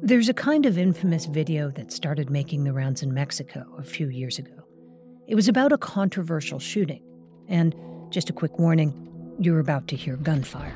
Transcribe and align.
There's 0.00 0.28
a 0.28 0.34
kind 0.34 0.64
of 0.64 0.78
infamous 0.78 1.26
video 1.26 1.70
that 1.72 1.90
started 1.90 2.30
making 2.30 2.62
the 2.62 2.72
rounds 2.72 3.02
in 3.02 3.12
Mexico 3.12 3.66
a 3.78 3.82
few 3.82 4.08
years 4.08 4.38
ago. 4.38 4.52
It 5.26 5.34
was 5.34 5.48
about 5.48 5.72
a 5.72 5.78
controversial 5.78 6.60
shooting. 6.60 7.02
And 7.48 7.74
just 8.08 8.30
a 8.30 8.32
quick 8.32 8.60
warning 8.60 8.94
you're 9.40 9.58
about 9.58 9.88
to 9.88 9.96
hear 9.96 10.16
gunfire. 10.16 10.72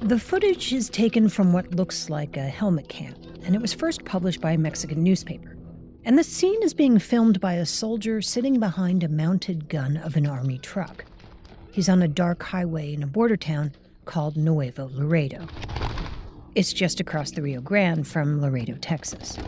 The 0.00 0.18
footage 0.18 0.72
is 0.72 0.88
taken 0.88 1.28
from 1.28 1.52
what 1.52 1.74
looks 1.74 2.08
like 2.08 2.36
a 2.36 2.46
helmet 2.46 2.88
cam, 2.88 3.14
and 3.42 3.56
it 3.56 3.60
was 3.60 3.72
first 3.72 4.04
published 4.04 4.40
by 4.40 4.52
a 4.52 4.58
Mexican 4.58 5.02
newspaper. 5.02 5.56
And 6.04 6.16
the 6.16 6.24
scene 6.24 6.62
is 6.62 6.72
being 6.72 7.00
filmed 7.00 7.40
by 7.40 7.54
a 7.54 7.66
soldier 7.66 8.22
sitting 8.22 8.60
behind 8.60 9.02
a 9.02 9.08
mounted 9.08 9.68
gun 9.68 9.96
of 9.96 10.16
an 10.16 10.26
army 10.26 10.58
truck. 10.58 11.04
He's 11.72 11.88
on 11.88 12.02
a 12.02 12.08
dark 12.08 12.42
highway 12.42 12.94
in 12.94 13.02
a 13.02 13.08
border 13.08 13.36
town 13.36 13.72
called 14.04 14.36
Nuevo 14.36 14.90
Laredo. 14.92 15.46
It's 16.54 16.72
just 16.72 17.00
across 17.00 17.30
the 17.30 17.42
Rio 17.42 17.60
Grande 17.60 18.06
from 18.06 18.40
Laredo, 18.40 18.74
Texas. 18.80 19.38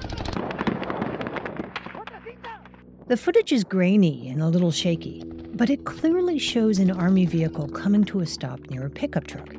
The 3.09 3.17
footage 3.17 3.53
is 3.53 3.65
grainy 3.65 4.29
and 4.29 4.41
a 4.41 4.47
little 4.49 4.71
shaky, 4.71 5.25
but 5.55 5.69
it 5.69 5.85
clearly 5.85 6.39
shows 6.39 6.79
an 6.79 6.91
army 6.91 7.27
vehicle 7.27 7.69
coming 7.69 8.05
to 8.05 8.21
a 8.21 8.27
stop 8.27 8.61
near 8.71 8.87
a 8.87 8.91
pickup 8.91 9.27
truck. 9.27 9.53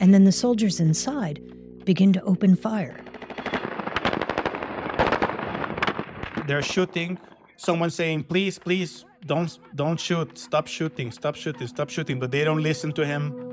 And 0.00 0.14
then 0.14 0.24
the 0.24 0.32
soldiers 0.32 0.80
inside 0.80 1.42
begin 1.84 2.12
to 2.12 2.22
open 2.22 2.56
fire. 2.56 3.00
They're 6.46 6.62
shooting. 6.62 7.18
Someone 7.56 7.90
saying, 7.90 8.24
"Please, 8.24 8.58
please, 8.58 9.04
don't 9.26 9.58
don't 9.74 9.98
shoot. 9.98 10.38
Stop 10.38 10.66
shooting. 10.68 11.10
Stop 11.10 11.34
shooting. 11.34 11.66
Stop 11.66 11.90
shooting." 11.90 12.20
But 12.20 12.30
they 12.30 12.44
don't 12.44 12.62
listen 12.62 12.92
to 12.92 13.04
him. 13.04 13.45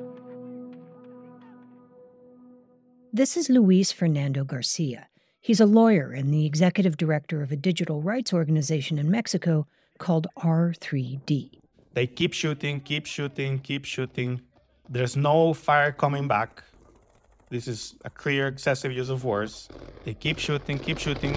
This 3.16 3.38
is 3.38 3.48
Luis 3.48 3.92
Fernando 3.92 4.44
Garcia. 4.44 5.08
He's 5.40 5.60
a 5.60 5.68
lawyer 5.68 6.14
and 6.14 6.34
the 6.34 6.48
executive 6.48 6.98
director 6.98 7.44
of 7.44 7.52
a 7.52 7.56
digital 7.56 8.02
rights 8.02 8.34
organization 8.34 8.98
in 8.98 9.12
Mexico 9.12 9.68
called 10.00 10.26
R3D. 10.36 11.60
They 11.94 12.08
keep 12.08 12.34
shooting, 12.34 12.80
keep 12.80 13.06
shooting, 13.06 13.60
keep 13.60 13.86
shooting. 13.86 14.42
There's 14.90 15.16
no 15.16 15.54
fire 15.54 15.92
coming 15.92 16.28
back. 16.28 16.64
This 17.52 17.68
is 17.68 17.96
a 18.04 18.10
clear 18.10 18.48
excessive 18.48 18.92
use 18.92 19.10
of 19.10 19.22
force. 19.22 19.70
They 20.06 20.16
keep 20.16 20.40
shooting, 20.40 20.80
keep 20.80 20.98
shooting. 20.98 21.36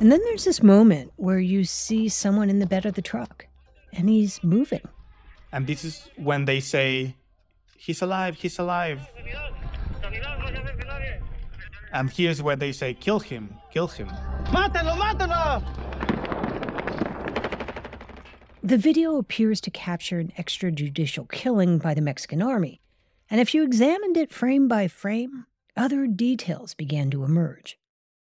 And 0.00 0.10
then 0.10 0.20
there's 0.24 0.44
this 0.44 0.60
moment 0.60 1.12
where 1.14 1.38
you 1.38 1.62
see 1.62 2.08
someone 2.08 2.50
in 2.50 2.58
the 2.58 2.66
bed 2.66 2.84
of 2.84 2.94
the 2.94 3.02
truck 3.02 3.46
and 3.92 4.08
he's 4.08 4.42
moving. 4.42 4.82
And 5.52 5.68
this 5.68 5.84
is 5.84 6.08
when 6.16 6.46
they 6.46 6.58
say, 6.58 7.14
He's 7.76 8.02
alive, 8.02 8.36
he's 8.36 8.58
alive. 8.58 9.00
And 11.92 12.10
here's 12.10 12.42
where 12.42 12.56
they 12.56 12.72
say, 12.72 12.94
Kill 12.94 13.20
him, 13.20 13.54
kill 13.72 13.86
him. 13.86 14.08
¡Mátalo, 14.46 14.96
mátalo! 14.96 15.62
The 18.62 18.78
video 18.78 19.18
appears 19.18 19.60
to 19.60 19.70
capture 19.70 20.18
an 20.18 20.32
extrajudicial 20.38 21.30
killing 21.30 21.78
by 21.78 21.94
the 21.94 22.00
Mexican 22.00 22.40
army. 22.40 22.80
And 23.30 23.40
if 23.40 23.54
you 23.54 23.62
examined 23.62 24.16
it 24.16 24.32
frame 24.32 24.68
by 24.68 24.88
frame, 24.88 25.46
other 25.76 26.06
details 26.06 26.74
began 26.74 27.10
to 27.10 27.24
emerge. 27.24 27.78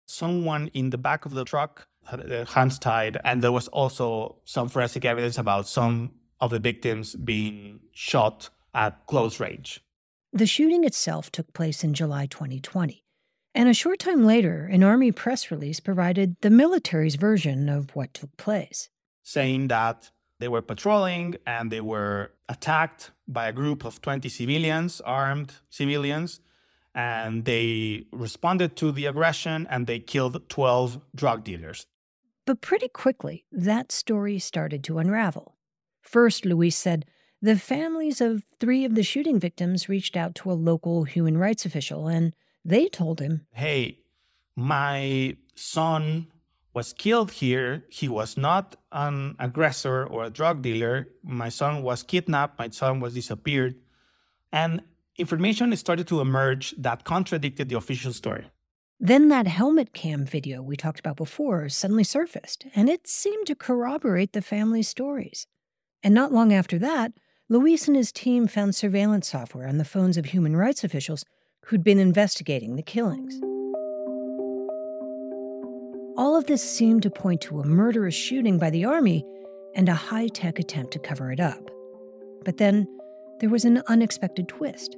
Someone 0.07 0.69
in 0.73 0.89
the 0.89 0.97
back 0.97 1.25
of 1.25 1.33
the 1.33 1.45
truck 1.45 1.87
had 2.05 2.27
their 2.27 2.45
hands 2.45 2.79
tied, 2.79 3.17
and 3.23 3.43
there 3.43 3.51
was 3.51 3.67
also 3.67 4.37
some 4.45 4.69
forensic 4.69 5.05
evidence 5.05 5.37
about 5.37 5.67
some 5.67 6.11
of 6.39 6.49
the 6.49 6.59
victims 6.59 7.15
being 7.15 7.81
shot 7.91 8.49
at 8.73 9.05
close 9.07 9.39
range. 9.39 9.81
The 10.31 10.45
shooting 10.45 10.83
itself 10.83 11.31
took 11.31 11.53
place 11.53 11.83
in 11.83 11.93
July 11.93 12.27
2020. 12.27 13.03
And 13.55 13.67
a 13.67 13.73
short 13.73 13.99
time 13.99 14.25
later, 14.25 14.65
an 14.71 14.83
Army 14.83 15.11
press 15.11 15.49
release 15.49 15.79
provided 15.79 16.35
the 16.41 16.51
military's 16.51 17.15
version 17.15 17.67
of 17.67 17.95
what 17.95 18.13
took 18.13 18.35
place. 18.37 18.89
Saying 19.23 19.69
that 19.69 20.11
they 20.39 20.47
were 20.47 20.61
patrolling 20.61 21.35
and 21.45 21.71
they 21.71 21.81
were 21.81 22.31
attacked 22.47 23.11
by 23.27 23.47
a 23.47 23.53
group 23.53 23.85
of 23.85 24.01
20 24.01 24.29
civilians, 24.29 25.01
armed 25.01 25.53
civilians, 25.69 26.39
and 26.95 27.45
they 27.45 28.05
responded 28.11 28.75
to 28.77 28.91
the 28.91 29.05
aggression 29.05 29.67
and 29.69 29.87
they 29.87 29.99
killed 29.99 30.47
12 30.49 30.99
drug 31.15 31.43
dealers. 31.43 31.87
But 32.45 32.61
pretty 32.61 32.87
quickly, 32.87 33.45
that 33.51 33.91
story 33.91 34.39
started 34.39 34.83
to 34.85 34.97
unravel. 34.97 35.55
First, 36.01 36.45
Luis 36.45 36.75
said 36.75 37.05
the 37.41 37.57
families 37.57 38.21
of 38.21 38.43
three 38.59 38.85
of 38.85 38.95
the 38.95 39.03
shooting 39.03 39.39
victims 39.39 39.89
reached 39.89 40.17
out 40.17 40.35
to 40.35 40.51
a 40.51 40.53
local 40.53 41.03
human 41.05 41.37
rights 41.37 41.65
official 41.65 42.07
and 42.07 42.33
they 42.65 42.87
told 42.87 43.19
him, 43.19 43.45
Hey, 43.51 43.99
my 44.55 45.37
son 45.55 46.27
was 46.73 46.93
killed 46.93 47.31
here. 47.31 47.85
He 47.89 48.07
was 48.07 48.37
not 48.37 48.75
an 48.91 49.35
aggressor 49.39 50.05
or 50.05 50.25
a 50.25 50.29
drug 50.29 50.61
dealer. 50.61 51.07
My 51.23 51.49
son 51.49 51.81
was 51.83 52.03
kidnapped. 52.03 52.59
My 52.59 52.69
son 52.69 52.99
was 52.99 53.13
disappeared. 53.13 53.75
And 54.51 54.81
information 55.17 55.75
started 55.75 56.07
to 56.07 56.21
emerge 56.21 56.75
that 56.77 57.03
contradicted 57.03 57.69
the 57.69 57.77
official 57.77 58.13
story. 58.13 58.45
Then 58.99 59.29
that 59.29 59.47
helmet 59.47 59.93
cam 59.93 60.25
video 60.25 60.61
we 60.61 60.75
talked 60.75 60.99
about 60.99 61.15
before 61.15 61.69
suddenly 61.69 62.03
surfaced, 62.03 62.65
and 62.75 62.89
it 62.89 63.07
seemed 63.07 63.47
to 63.47 63.55
corroborate 63.55 64.33
the 64.33 64.41
family's 64.41 64.89
stories. 64.89 65.47
And 66.03 66.13
not 66.13 66.33
long 66.33 66.51
after 66.51 66.77
that, 66.79 67.13
Luis 67.51 67.87
and 67.87 67.97
his 67.97 68.11
team 68.11 68.45
found 68.45 68.75
surveillance 68.75 69.27
software 69.27 69.67
on 69.67 69.79
the 69.79 69.85
phones 69.85 70.17
of 70.17 70.25
human 70.25 70.55
rights 70.55 70.83
officials 70.83 71.25
who'd 71.65 71.83
been 71.83 71.97
investigating 71.97 72.75
the 72.75 72.83
killings. 72.83 73.33
All 76.15 76.35
of 76.35 76.45
this 76.45 76.61
seemed 76.61 77.01
to 77.03 77.09
point 77.09 77.41
to 77.41 77.59
a 77.59 77.65
murderous 77.65 78.13
shooting 78.13 78.59
by 78.59 78.69
the 78.69 78.85
army 78.85 79.25
and 79.73 79.89
a 79.89 79.95
high 79.95 80.27
tech 80.27 80.59
attempt 80.59 80.93
to 80.93 80.99
cover 80.99 81.31
it 81.31 81.39
up. 81.39 81.71
But 82.45 82.57
then 82.57 82.87
there 83.39 83.49
was 83.49 83.65
an 83.65 83.81
unexpected 83.87 84.47
twist. 84.47 84.95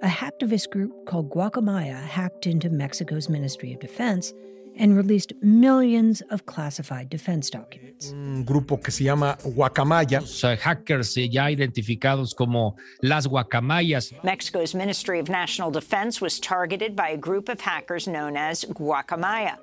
A 0.00 0.08
hacktivist 0.08 0.70
group 0.70 1.04
called 1.04 1.28
Guacamaya 1.28 2.00
hacked 2.00 2.46
into 2.46 2.70
Mexico's 2.70 3.28
Ministry 3.28 3.74
of 3.74 3.80
Defense 3.80 4.32
and 4.76 4.96
released 4.96 5.32
millions 5.42 6.20
of 6.30 6.46
classified 6.46 7.08
defense 7.08 7.50
documents. 7.50 8.10
Un 8.10 8.44
grupo 8.44 8.82
que 8.82 8.92
se 8.92 9.04
llama 9.04 9.36
Guacamaya. 9.44 10.20
Los 10.20 10.42
hackers 10.60 11.16
ya 11.16 11.50
identificados 11.50 12.34
como 12.34 12.76
las 13.02 13.26
guacamayas. 13.26 14.12
Mexico's 14.24 14.74
Ministry 14.74 15.18
of 15.18 15.28
National 15.28 15.70
Defense 15.70 16.20
was 16.20 16.40
targeted 16.40 16.96
by 16.96 17.08
a 17.08 17.16
group 17.16 17.48
of 17.48 17.60
hackers 17.60 18.06
known 18.06 18.36
as 18.36 18.64
Guacamaya. 18.64 19.56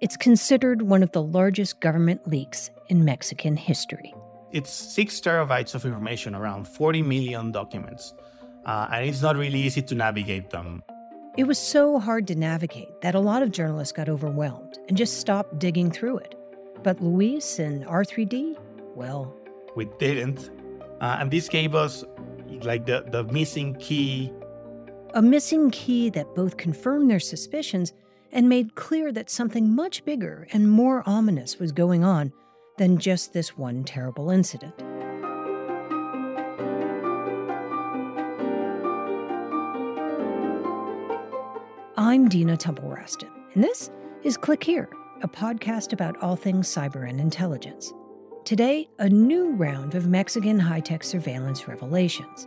It's 0.00 0.16
considered 0.16 0.82
one 0.82 1.02
of 1.02 1.12
the 1.12 1.22
largest 1.22 1.80
government 1.80 2.26
leaks 2.26 2.70
in 2.88 3.04
Mexican 3.04 3.56
history. 3.56 4.12
It's 4.50 4.70
six 4.70 5.20
terabytes 5.20 5.74
of 5.74 5.84
information, 5.86 6.34
around 6.34 6.66
40 6.66 7.02
million 7.02 7.52
documents, 7.52 8.12
uh, 8.66 8.88
and 8.92 9.08
it's 9.08 9.22
not 9.22 9.36
really 9.36 9.60
easy 9.60 9.80
to 9.80 9.94
navigate 9.94 10.50
them. 10.50 10.82
It 11.34 11.44
was 11.44 11.58
so 11.58 11.98
hard 11.98 12.26
to 12.26 12.34
navigate 12.34 13.00
that 13.00 13.14
a 13.14 13.20
lot 13.20 13.42
of 13.42 13.50
journalists 13.50 13.92
got 13.92 14.10
overwhelmed 14.10 14.78
and 14.88 14.98
just 14.98 15.18
stopped 15.18 15.58
digging 15.58 15.90
through 15.90 16.18
it. 16.18 16.34
But 16.82 17.02
Luis 17.02 17.58
and 17.58 17.86
R3D, 17.86 18.58
well, 18.94 19.34
we 19.74 19.86
didn't. 19.98 20.50
Uh, 21.00 21.16
and 21.20 21.30
this 21.30 21.48
gave 21.48 21.74
us 21.74 22.04
like 22.64 22.84
the, 22.84 23.06
the 23.10 23.24
missing 23.24 23.74
key. 23.76 24.30
A 25.14 25.22
missing 25.22 25.70
key 25.70 26.10
that 26.10 26.34
both 26.34 26.58
confirmed 26.58 27.10
their 27.10 27.20
suspicions 27.20 27.94
and 28.30 28.46
made 28.46 28.74
clear 28.74 29.10
that 29.12 29.30
something 29.30 29.74
much 29.74 30.04
bigger 30.04 30.46
and 30.52 30.70
more 30.70 31.02
ominous 31.06 31.58
was 31.58 31.72
going 31.72 32.04
on 32.04 32.30
than 32.76 32.98
just 32.98 33.32
this 33.32 33.56
one 33.56 33.84
terrible 33.84 34.28
incident. 34.28 34.74
I'm 42.12 42.28
Dina 42.28 42.58
Temple 42.58 42.90
Raston, 42.90 43.30
and 43.54 43.64
this 43.64 43.90
is 44.22 44.36
Click 44.36 44.62
Here, 44.62 44.90
a 45.22 45.28
podcast 45.28 45.94
about 45.94 46.22
all 46.22 46.36
things 46.36 46.68
cyber 46.68 47.08
and 47.08 47.18
intelligence. 47.18 47.90
Today, 48.44 48.90
a 48.98 49.08
new 49.08 49.52
round 49.52 49.94
of 49.94 50.06
Mexican 50.06 50.58
high 50.58 50.80
tech 50.80 51.04
surveillance 51.04 51.66
revelations. 51.66 52.46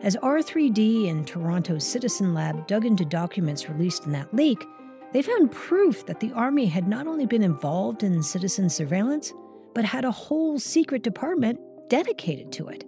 As 0.00 0.16
R3D 0.16 1.10
and 1.10 1.26
Toronto's 1.26 1.86
Citizen 1.86 2.32
Lab 2.32 2.66
dug 2.66 2.86
into 2.86 3.04
documents 3.04 3.68
released 3.68 4.06
in 4.06 4.12
that 4.12 4.32
leak, 4.32 4.64
they 5.12 5.20
found 5.20 5.52
proof 5.52 6.06
that 6.06 6.20
the 6.20 6.32
Army 6.32 6.64
had 6.64 6.88
not 6.88 7.06
only 7.06 7.26
been 7.26 7.42
involved 7.42 8.02
in 8.02 8.22
citizen 8.22 8.70
surveillance, 8.70 9.34
but 9.74 9.84
had 9.84 10.06
a 10.06 10.10
whole 10.10 10.58
secret 10.58 11.02
department 11.02 11.60
dedicated 11.90 12.50
to 12.52 12.68
it. 12.68 12.84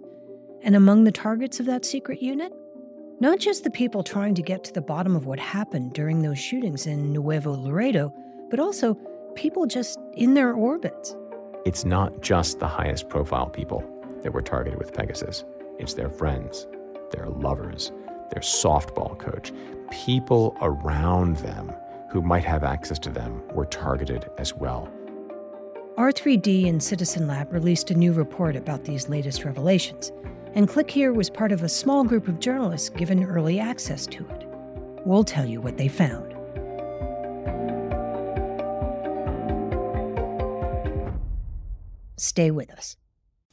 And 0.63 0.75
among 0.75 1.03
the 1.03 1.11
targets 1.11 1.59
of 1.59 1.67
that 1.67 1.85
secret 1.85 2.19
unit 2.19 2.51
not 3.19 3.39
just 3.39 3.63
the 3.63 3.69
people 3.69 4.03
trying 4.03 4.35
to 4.35 4.41
get 4.41 4.63
to 4.65 4.73
the 4.73 4.81
bottom 4.81 5.15
of 5.15 5.25
what 5.25 5.39
happened 5.39 5.93
during 5.93 6.21
those 6.21 6.37
shootings 6.37 6.85
in 6.85 7.13
Nuevo 7.13 7.55
Laredo, 7.55 8.13
but 8.49 8.59
also 8.59 8.95
people 9.35 9.65
just 9.65 9.99
in 10.13 10.33
their 10.33 10.53
orbits. 10.53 11.15
It's 11.65 11.85
not 11.85 12.21
just 12.21 12.59
the 12.59 12.67
highest 12.67 13.07
profile 13.07 13.47
people 13.47 13.83
that 14.21 14.33
were 14.33 14.41
targeted 14.41 14.77
with 14.77 14.93
Pegasus, 14.93 15.45
it's 15.79 15.93
their 15.93 16.09
friends, 16.09 16.67
their 17.11 17.27
lovers, 17.27 17.91
their 18.31 18.41
softball 18.41 19.17
coach, 19.17 19.51
people 19.91 20.57
around 20.61 21.37
them 21.37 21.71
who 22.09 22.21
might 22.21 22.43
have 22.43 22.63
access 22.63 22.99
to 22.99 23.09
them 23.09 23.41
were 23.53 23.65
targeted 23.65 24.29
as 24.37 24.53
well. 24.53 24.89
R3D 25.97 26.67
and 26.67 26.83
Citizen 26.83 27.27
Lab 27.27 27.53
released 27.53 27.91
a 27.91 27.95
new 27.95 28.11
report 28.11 28.57
about 28.57 28.83
these 28.83 29.07
latest 29.07 29.45
revelations, 29.45 30.11
and 30.55 30.67
Click 30.67 30.89
Here 30.89 31.13
was 31.13 31.29
part 31.29 31.51
of 31.51 31.63
a 31.63 31.69
small 31.69 32.03
group 32.03 32.27
of 32.27 32.39
journalists 32.39 32.89
given 32.89 33.23
early 33.23 33.59
access 33.59 34.07
to 34.07 34.27
it. 34.29 34.47
We'll 35.05 35.23
tell 35.23 35.45
you 35.45 35.61
what 35.61 35.77
they 35.77 35.87
found. 35.87 36.31
Stay 42.17 42.49
with 42.49 42.71
us. 42.71 42.95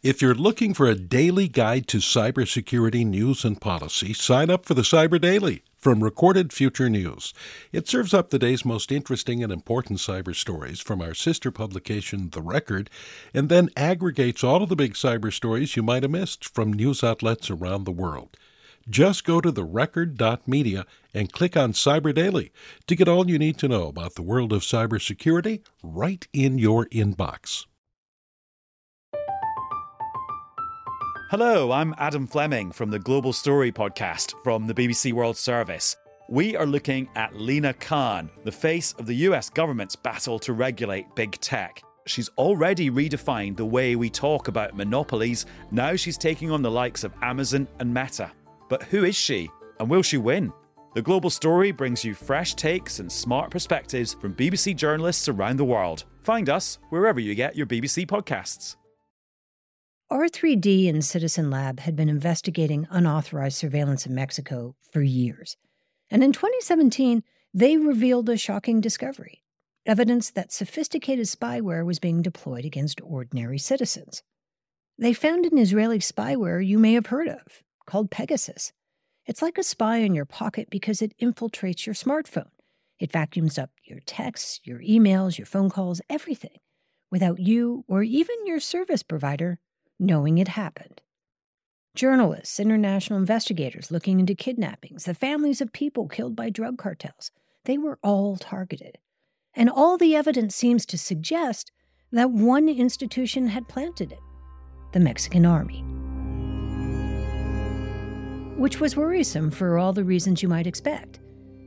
If 0.02 0.22
you're 0.22 0.34
looking 0.34 0.74
for 0.74 0.86
a 0.86 0.94
daily 0.94 1.46
guide 1.46 1.86
to 1.88 1.98
cybersecurity 1.98 3.06
news 3.06 3.44
and 3.44 3.60
policy, 3.60 4.12
sign 4.12 4.50
up 4.50 4.64
for 4.64 4.74
the 4.74 4.82
Cyber 4.82 5.20
Daily 5.20 5.62
from 5.82 6.04
Recorded 6.04 6.52
Future 6.52 6.88
News. 6.88 7.34
It 7.72 7.88
serves 7.88 8.14
up 8.14 8.30
the 8.30 8.38
day's 8.38 8.64
most 8.64 8.92
interesting 8.92 9.42
and 9.42 9.52
important 9.52 9.98
cyber 9.98 10.32
stories 10.32 10.78
from 10.78 11.02
our 11.02 11.12
sister 11.12 11.50
publication, 11.50 12.30
The 12.30 12.40
Record, 12.40 12.88
and 13.34 13.48
then 13.48 13.68
aggregates 13.76 14.44
all 14.44 14.62
of 14.62 14.68
the 14.68 14.76
big 14.76 14.94
cyber 14.94 15.32
stories 15.32 15.74
you 15.74 15.82
might 15.82 16.04
have 16.04 16.12
missed 16.12 16.54
from 16.54 16.72
news 16.72 17.02
outlets 17.02 17.50
around 17.50 17.82
the 17.82 17.90
world. 17.90 18.36
Just 18.88 19.24
go 19.24 19.40
to 19.40 19.50
therecord.media 19.50 20.86
and 21.12 21.32
click 21.32 21.56
on 21.56 21.72
Cyber 21.72 22.14
Daily 22.14 22.52
to 22.86 22.94
get 22.94 23.08
all 23.08 23.28
you 23.28 23.38
need 23.38 23.58
to 23.58 23.68
know 23.68 23.88
about 23.88 24.14
the 24.14 24.22
world 24.22 24.52
of 24.52 24.62
cybersecurity 24.62 25.64
right 25.82 26.28
in 26.32 26.58
your 26.58 26.86
inbox. 26.86 27.66
Hello, 31.32 31.72
I'm 31.72 31.94
Adam 31.96 32.26
Fleming 32.26 32.72
from 32.72 32.90
the 32.90 32.98
Global 32.98 33.32
Story 33.32 33.72
podcast 33.72 34.34
from 34.44 34.66
the 34.66 34.74
BBC 34.74 35.14
World 35.14 35.38
Service. 35.38 35.96
We 36.28 36.56
are 36.56 36.66
looking 36.66 37.08
at 37.16 37.34
Lina 37.34 37.72
Khan, 37.72 38.28
the 38.44 38.52
face 38.52 38.92
of 38.98 39.06
the 39.06 39.14
US 39.14 39.48
government's 39.48 39.96
battle 39.96 40.38
to 40.40 40.52
regulate 40.52 41.06
big 41.14 41.40
tech. 41.40 41.82
She's 42.04 42.28
already 42.36 42.90
redefined 42.90 43.56
the 43.56 43.64
way 43.64 43.96
we 43.96 44.10
talk 44.10 44.48
about 44.48 44.76
monopolies. 44.76 45.46
Now 45.70 45.96
she's 45.96 46.18
taking 46.18 46.50
on 46.50 46.60
the 46.60 46.70
likes 46.70 47.02
of 47.02 47.14
Amazon 47.22 47.66
and 47.78 47.94
Meta. 47.94 48.30
But 48.68 48.82
who 48.82 49.04
is 49.04 49.16
she? 49.16 49.48
And 49.80 49.88
will 49.88 50.02
she 50.02 50.18
win? 50.18 50.52
The 50.94 51.00
Global 51.00 51.30
Story 51.30 51.72
brings 51.72 52.04
you 52.04 52.12
fresh 52.12 52.52
takes 52.52 52.98
and 52.98 53.10
smart 53.10 53.50
perspectives 53.50 54.12
from 54.12 54.34
BBC 54.34 54.76
journalists 54.76 55.30
around 55.30 55.56
the 55.56 55.64
world. 55.64 56.04
Find 56.24 56.50
us 56.50 56.78
wherever 56.90 57.20
you 57.20 57.34
get 57.34 57.56
your 57.56 57.66
BBC 57.66 58.06
podcasts. 58.06 58.76
R3D 60.12 60.90
and 60.90 61.02
Citizen 61.02 61.48
Lab 61.48 61.80
had 61.80 61.96
been 61.96 62.10
investigating 62.10 62.86
unauthorized 62.90 63.56
surveillance 63.56 64.04
in 64.04 64.14
Mexico 64.14 64.76
for 64.90 65.00
years. 65.00 65.56
And 66.10 66.22
in 66.22 66.32
2017, 66.32 67.22
they 67.54 67.78
revealed 67.78 68.28
a 68.28 68.36
shocking 68.36 68.82
discovery 68.82 69.42
evidence 69.86 70.30
that 70.30 70.52
sophisticated 70.52 71.24
spyware 71.24 71.86
was 71.86 71.98
being 71.98 72.20
deployed 72.20 72.66
against 72.66 73.00
ordinary 73.02 73.56
citizens. 73.56 74.22
They 74.98 75.14
found 75.14 75.46
an 75.46 75.56
Israeli 75.56 75.98
spyware 76.00 76.64
you 76.64 76.78
may 76.78 76.92
have 76.92 77.06
heard 77.06 77.28
of 77.28 77.62
called 77.86 78.10
Pegasus. 78.10 78.74
It's 79.24 79.40
like 79.40 79.56
a 79.56 79.62
spy 79.62 79.96
in 79.96 80.14
your 80.14 80.26
pocket 80.26 80.68
because 80.68 81.00
it 81.00 81.16
infiltrates 81.22 81.86
your 81.86 81.94
smartphone. 81.94 82.50
It 83.00 83.10
vacuums 83.10 83.56
up 83.56 83.70
your 83.82 84.00
texts, 84.00 84.60
your 84.62 84.80
emails, 84.80 85.38
your 85.38 85.46
phone 85.46 85.70
calls, 85.70 86.02
everything, 86.10 86.58
without 87.10 87.38
you 87.38 87.86
or 87.88 88.02
even 88.02 88.36
your 88.44 88.60
service 88.60 89.02
provider 89.02 89.58
knowing 90.02 90.38
it 90.38 90.48
happened. 90.48 91.00
Journalists, 91.94 92.58
international 92.58 93.18
investigators 93.18 93.90
looking 93.90 94.18
into 94.18 94.34
kidnappings, 94.34 95.04
the 95.04 95.14
families 95.14 95.60
of 95.60 95.72
people 95.72 96.08
killed 96.08 96.34
by 96.34 96.50
drug 96.50 96.76
cartels, 96.76 97.30
they 97.64 97.78
were 97.78 97.98
all 98.02 98.36
targeted. 98.36 98.98
And 99.54 99.70
all 99.70 99.96
the 99.96 100.16
evidence 100.16 100.56
seems 100.56 100.84
to 100.86 100.98
suggest 100.98 101.70
that 102.10 102.30
one 102.30 102.68
institution 102.68 103.48
had 103.48 103.68
planted 103.68 104.12
it 104.12 104.18
the 104.92 105.00
Mexican 105.00 105.46
army. 105.46 105.82
Which 108.58 108.78
was 108.78 108.94
worrisome 108.94 109.50
for 109.50 109.78
all 109.78 109.94
the 109.94 110.04
reasons 110.04 110.42
you 110.42 110.50
might 110.50 110.66
expect. 110.66 111.20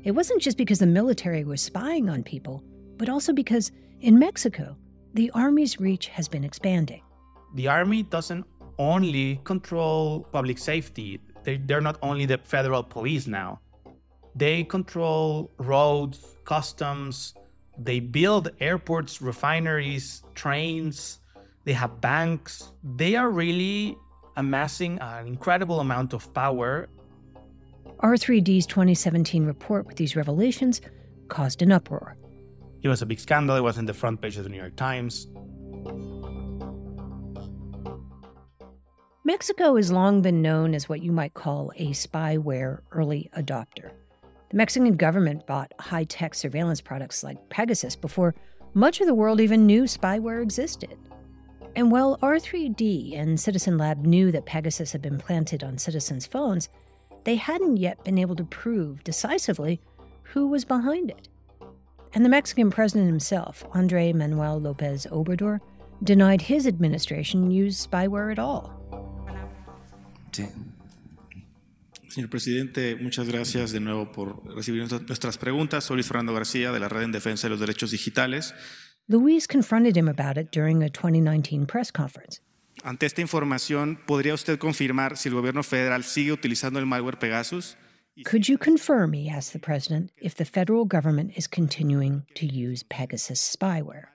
It 0.03 0.11
wasn't 0.11 0.43
just 0.43 0.57
because 0.57 0.77
the 0.77 0.85
military 0.85 1.43
was 1.43 1.61
spying 1.61 2.07
on 2.07 2.21
people, 2.21 2.63
but 2.97 3.09
also 3.09 3.33
because 3.33 3.71
in 4.01 4.19
Mexico, 4.19 4.77
the 5.15 5.31
army's 5.31 5.79
reach 5.79 6.07
has 6.09 6.27
been 6.27 6.43
expanding 6.43 7.01
the 7.55 7.67
army 7.67 8.03
doesn't 8.03 8.45
only 8.77 9.39
control 9.43 10.27
public 10.31 10.57
safety. 10.57 11.19
They, 11.43 11.57
they're 11.57 11.81
not 11.81 11.97
only 12.01 12.25
the 12.25 12.37
federal 12.37 12.83
police 12.83 13.27
now. 13.27 13.59
They 14.35 14.63
control 14.65 15.51
roads, 15.57 16.19
customs, 16.43 17.33
they 17.77 17.99
build 17.99 18.51
airports, 18.59 19.21
refineries, 19.21 20.23
trains, 20.33 21.19
they 21.65 21.73
have 21.73 21.99
banks. 21.99 22.71
They 22.83 23.15
are 23.15 23.29
really 23.29 23.97
amassing 24.37 24.99
an 24.99 25.27
incredible 25.27 25.79
amount 25.79 26.13
of 26.13 26.31
power. 26.33 26.89
R3D's 28.03 28.67
2017 28.67 29.45
report 29.45 29.87
with 29.87 29.95
these 29.95 30.15
revelations 30.15 30.81
caused 31.27 31.61
an 31.61 31.71
uproar. 31.71 32.17
It 32.83 32.87
was 32.87 33.01
a 33.01 33.05
big 33.05 33.19
scandal. 33.19 33.55
It 33.55 33.61
was 33.61 33.77
in 33.77 33.85
the 33.85 33.93
front 33.93 34.21
page 34.21 34.37
of 34.37 34.43
the 34.43 34.49
New 34.49 34.57
York 34.57 34.75
Times. 34.75 35.27
Mexico 39.27 39.75
has 39.75 39.91
long 39.91 40.21
been 40.21 40.43
known 40.43 40.75
as 40.75 40.87
what 40.87 41.01
you 41.01 41.11
might 41.11 41.33
call 41.33 41.71
a 41.77 41.89
spyware 41.93 42.81
early 42.91 43.27
adopter. 43.35 43.89
The 44.51 44.57
Mexican 44.57 44.95
government 44.95 45.47
bought 45.47 45.73
high 45.79 46.03
tech 46.03 46.35
surveillance 46.35 46.79
products 46.79 47.23
like 47.23 47.49
Pegasus 47.49 47.95
before 47.95 48.35
much 48.75 49.01
of 49.01 49.07
the 49.07 49.15
world 49.15 49.41
even 49.41 49.65
knew 49.65 49.85
spyware 49.85 50.43
existed. 50.43 50.95
And 51.75 51.89
while 51.91 52.19
R3D 52.19 53.19
and 53.19 53.39
Citizen 53.39 53.79
Lab 53.79 54.05
knew 54.05 54.31
that 54.31 54.45
Pegasus 54.45 54.91
had 54.91 55.01
been 55.01 55.17
planted 55.17 55.63
on 55.63 55.79
citizens' 55.79 56.27
phones, 56.27 56.69
they 57.23 57.35
hadn't 57.35 57.77
yet 57.77 58.03
been 58.03 58.19
able 58.19 58.35
to 58.35 58.43
prove 58.43 59.03
decisively 59.03 59.81
who 60.21 60.45
was 60.45 60.65
behind 60.65 61.09
it. 61.09 61.29
And 62.13 62.23
the 62.23 62.29
Mexican 62.29 62.69
president 62.69 63.07
himself, 63.07 63.67
Andrés 63.71 64.13
Manuel 64.13 64.59
Lopez 64.59 65.07
Obrador, 65.11 65.61
denied 66.03 66.41
his 66.41 66.67
administration 66.67 67.49
used 67.49 67.89
spyware 67.89 68.31
at 68.31 68.37
all. 68.37 68.84
Sí. 70.35 70.45
Señor 72.09 72.29
presidente, 72.29 72.97
muchas 72.97 73.25
gracias 73.29 73.71
de 73.71 73.79
nuevo 73.79 74.11
por 74.11 74.45
recibir 74.53 74.85
nuestras 75.07 75.37
preguntas. 75.37 75.85
Soy 75.85 75.95
Luis 75.95 76.07
Fernando 76.07 76.33
García 76.33 76.73
de 76.73 76.79
la 76.81 76.89
Red 76.89 77.03
en 77.03 77.11
Defensa 77.13 77.47
de 77.47 77.51
los 77.51 77.59
Derechos 77.61 77.91
Digitales. 77.91 78.53
Luis 79.07 79.47
confronted 79.47 79.95
him 79.95 80.09
about 80.09 80.37
it 80.37 80.51
during 80.51 80.83
a 80.83 80.89
2019 80.89 81.65
press 81.65 81.89
conference. 81.89 82.41
Ante 82.83 83.05
esta 83.05 83.21
información, 83.21 83.97
¿podría 84.05 84.33
usted 84.33 84.59
confirmar 84.59 85.15
si 85.15 85.29
el 85.29 85.35
gobierno 85.35 85.63
federal 85.63 86.03
sigue 86.03 86.33
utilizando 86.33 86.79
el 86.79 86.85
malware 86.85 87.17
Pegasus? 87.17 87.77
Could 88.25 88.49
you 88.49 88.57
confirm, 88.57 89.13
he 89.13 89.29
asked 89.29 89.53
the 89.53 89.59
president, 89.59 90.11
if 90.21 90.35
the 90.35 90.45
federal 90.45 90.85
government 90.85 91.31
is 91.37 91.47
continuing 91.47 92.25
to 92.35 92.45
use 92.45 92.83
Pegasus 92.83 93.39
spyware? 93.39 94.07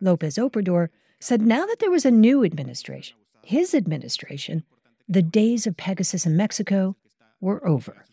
Lopez 0.00 0.36
Obrador 0.36 0.90
said 1.20 1.40
now 1.40 1.64
that 1.64 1.78
there 1.78 1.90
was 1.90 2.04
a 2.04 2.10
new 2.10 2.44
administration, 2.44 3.16
his 3.42 3.74
administration 3.74 4.64
the 5.08 5.22
days 5.22 5.66
of 5.66 5.76
Pegasus 5.76 6.26
in 6.26 6.36
Mexico 6.36 6.96
were 7.40 7.66
over. 7.66 8.04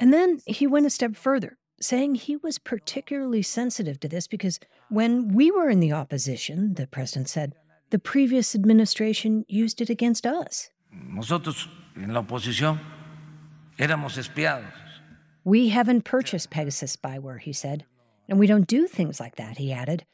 And 0.00 0.12
then 0.12 0.40
he 0.46 0.66
went 0.66 0.86
a 0.86 0.90
step 0.90 1.16
further, 1.16 1.58
saying 1.80 2.14
he 2.14 2.36
was 2.36 2.58
particularly 2.58 3.42
sensitive 3.42 4.00
to 4.00 4.08
this 4.08 4.26
because 4.26 4.58
when 4.88 5.28
we 5.34 5.50
were 5.50 5.68
in 5.68 5.80
the 5.80 5.92
opposition, 5.92 6.74
the 6.74 6.86
president 6.86 7.28
said, 7.28 7.54
the 7.90 7.98
previous 7.98 8.54
administration 8.54 9.44
used 9.48 9.80
it 9.80 9.88
against 9.88 10.26
us. 10.26 10.70
Nosotros 10.92 11.68
en 11.96 12.12
la 12.12 12.22
oposición 12.22 12.78
éramos 13.78 14.18
espiados. 14.18 14.72
We 15.44 15.68
haven't 15.68 16.04
purchased 16.04 16.50
Pegasus 16.50 16.96
spyware, 16.96 17.40
he 17.40 17.52
said, 17.52 17.84
and 18.28 18.38
we 18.38 18.46
don't 18.46 18.66
do 18.66 18.86
things 18.86 19.18
like 19.20 19.36
that, 19.36 19.56
he 19.56 19.72
added, 19.72 20.04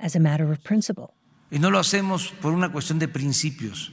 as 0.00 0.16
a 0.16 0.20
matter 0.20 0.50
of 0.50 0.64
principle. 0.64 1.14
Y 1.50 1.58
no 1.58 1.70
lo 1.70 1.78
hacemos 1.78 2.32
por 2.40 2.52
una 2.52 2.70
cuestión 2.70 2.98
de 2.98 3.08
principios. 3.08 3.90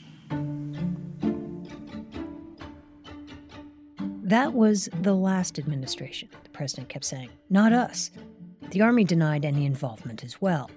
That 4.24 4.54
was 4.54 4.90
the 5.02 5.14
last 5.14 5.60
administration, 5.60 6.30
the 6.44 6.50
president 6.50 6.90
kept 6.90 7.06
saying, 7.06 7.30
not 7.50 7.72
us. 7.72 8.12
The 8.72 8.82
army 8.82 9.04
denied 9.04 9.46
any 9.46 9.66
involvement 9.66 10.24
as 10.24 10.42
well. 10.42 10.70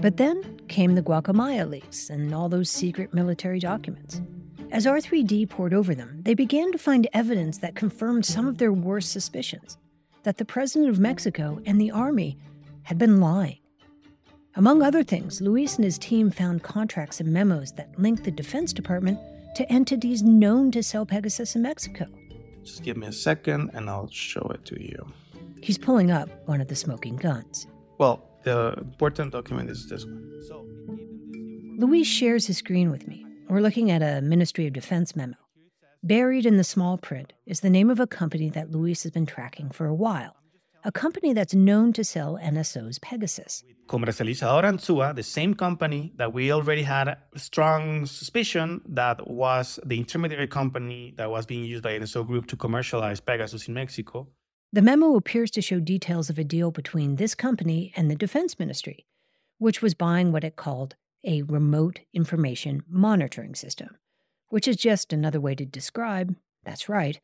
But 0.00 0.18
then 0.18 0.60
came 0.68 0.94
the 0.94 1.02
Guacamaya 1.02 1.68
leaks 1.68 2.10
and 2.10 2.34
all 2.34 2.48
those 2.48 2.68
secret 2.68 3.14
military 3.14 3.58
documents. 3.58 4.20
As 4.70 4.86
R3D 4.86 5.48
pored 5.48 5.72
over 5.72 5.94
them, 5.94 6.20
they 6.22 6.34
began 6.34 6.72
to 6.72 6.78
find 6.78 7.08
evidence 7.12 7.58
that 7.58 7.74
confirmed 7.74 8.26
some 8.26 8.46
of 8.46 8.58
their 8.58 8.72
worst 8.72 9.12
suspicions 9.12 9.78
that 10.24 10.38
the 10.38 10.44
president 10.44 10.90
of 10.90 10.98
Mexico 10.98 11.60
and 11.64 11.80
the 11.80 11.90
army 11.90 12.36
had 12.82 12.98
been 12.98 13.20
lying. 13.20 13.58
Among 14.56 14.82
other 14.82 15.02
things, 15.02 15.40
Luis 15.40 15.74
and 15.76 15.84
his 15.84 15.98
team 15.98 16.30
found 16.30 16.62
contracts 16.62 17.18
and 17.18 17.32
memos 17.32 17.72
that 17.72 17.98
linked 17.98 18.22
the 18.22 18.30
Defense 18.30 18.72
Department 18.72 19.18
to 19.56 19.68
entities 19.70 20.22
known 20.22 20.70
to 20.70 20.82
sell 20.82 21.04
Pegasus 21.04 21.56
in 21.56 21.62
Mexico. 21.62 22.06
Just 22.62 22.84
give 22.84 22.96
me 22.96 23.08
a 23.08 23.12
second 23.12 23.70
and 23.74 23.90
I'll 23.90 24.08
show 24.10 24.48
it 24.54 24.64
to 24.66 24.80
you. 24.80 25.06
He's 25.60 25.76
pulling 25.76 26.12
up 26.12 26.28
one 26.46 26.60
of 26.60 26.68
the 26.68 26.76
smoking 26.76 27.16
guns. 27.16 27.66
Well, 27.98 28.22
the 28.44 28.74
important 28.78 29.32
document 29.32 29.70
is 29.70 29.88
this 29.88 30.04
one. 30.04 30.30
So, 30.46 30.64
Luis 31.76 32.06
shares 32.06 32.46
his 32.46 32.58
screen 32.58 32.92
with 32.92 33.08
me. 33.08 33.26
We're 33.48 33.60
looking 33.60 33.90
at 33.90 34.02
a 34.02 34.22
Ministry 34.22 34.68
of 34.68 34.72
Defense 34.72 35.16
memo. 35.16 35.34
Buried 36.04 36.46
in 36.46 36.58
the 36.58 36.64
small 36.64 36.96
print 36.96 37.32
is 37.44 37.60
the 37.60 37.70
name 37.70 37.90
of 37.90 37.98
a 37.98 38.06
company 38.06 38.50
that 38.50 38.70
Luis 38.70 39.02
has 39.02 39.10
been 39.10 39.26
tracking 39.26 39.70
for 39.70 39.86
a 39.86 39.94
while, 39.94 40.36
a 40.86 40.92
company 40.92 41.32
that's 41.32 41.54
known 41.54 41.94
to 41.94 42.04
sell 42.04 42.38
NSO's 42.42 42.98
Pegasus. 42.98 43.64
Comercializadora 43.86 44.64
Antsua, 44.64 45.14
the 45.14 45.22
same 45.22 45.54
company 45.54 46.12
that 46.16 46.34
we 46.34 46.52
already 46.52 46.82
had 46.82 47.08
a 47.08 47.18
strong 47.36 48.04
suspicion 48.04 48.82
that 48.86 49.26
was 49.26 49.80
the 49.86 49.96
intermediary 49.96 50.46
company 50.46 51.14
that 51.16 51.30
was 51.30 51.46
being 51.46 51.64
used 51.64 51.82
by 51.82 51.98
NSO 51.98 52.26
Group 52.26 52.46
to 52.48 52.56
commercialize 52.56 53.18
Pegasus 53.18 53.66
in 53.66 53.72
Mexico. 53.72 54.28
The 54.74 54.82
memo 54.82 55.16
appears 55.16 55.50
to 55.52 55.62
show 55.62 55.80
details 55.80 56.28
of 56.28 56.38
a 56.38 56.44
deal 56.44 56.70
between 56.70 57.16
this 57.16 57.34
company 57.34 57.92
and 57.96 58.10
the 58.10 58.16
Defense 58.16 58.58
Ministry, 58.58 59.06
which 59.56 59.80
was 59.80 59.94
buying 59.94 60.32
what 60.32 60.44
it 60.44 60.56
called 60.56 60.96
a 61.24 61.42
remote 61.42 62.00
information 62.12 62.82
monitoring 62.86 63.54
system, 63.54 63.96
which 64.48 64.68
is 64.68 64.76
just 64.76 65.14
another 65.14 65.40
way 65.40 65.54
to 65.54 65.64
describe, 65.64 66.36
that's 66.62 66.90
right, 66.90 67.20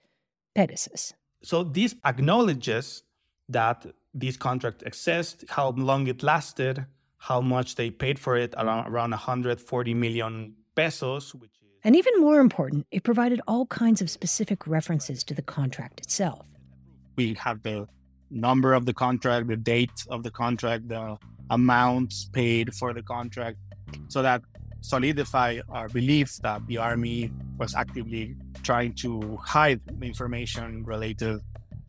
Pegasus. 0.55 1.13
So 1.43 1.63
this 1.63 1.95
acknowledges 2.07 3.03
that 3.51 3.87
this 4.15 4.37
contract 4.37 4.83
exists, 4.85 5.45
how 5.49 5.71
long 5.71 6.07
it 6.07 6.23
lasted, 6.23 6.87
how 7.19 7.41
much 7.41 7.75
they 7.75 7.91
paid 7.91 8.19
for 8.19 8.37
it, 8.37 8.55
around, 8.57 8.87
around 8.89 9.11
140 9.11 9.95
million 9.95 10.55
pesos. 10.75 11.35
Which 11.35 11.51
is... 11.63 11.69
And 11.85 11.95
even 11.97 12.21
more 12.21 12.41
important, 12.41 12.87
it 12.91 13.03
provided 13.03 13.41
all 13.47 13.67
kinds 13.67 14.01
of 14.01 14.11
specific 14.11 14.67
references 14.67 15.23
to 15.25 15.35
the 15.35 15.43
contract 15.43 16.01
itself. 16.01 16.47
We 17.17 17.35
have 17.35 17.63
the 17.63 17.87
number 18.31 18.73
of 18.73 18.87
the 18.87 18.95
contract, 18.95 19.49
the 19.49 19.57
date 19.57 20.05
of 20.09 20.23
the 20.23 20.31
contract, 20.31 20.89
the 20.89 21.19
amounts 21.51 22.31
paid 22.33 22.75
for 22.75 22.95
the 22.95 23.03
contract, 23.03 23.59
so 24.09 24.23
that 24.23 24.43
solidify 24.83 25.59
our 25.69 25.89
beliefs 25.89 26.39
that 26.39 26.67
the 26.67 26.79
army 26.79 27.31
was 27.59 27.75
actively 27.75 28.35
trying 28.63 28.95
to 28.95 29.37
hide 29.45 29.81
the 29.87 30.07
information 30.07 30.85
related 30.85 31.41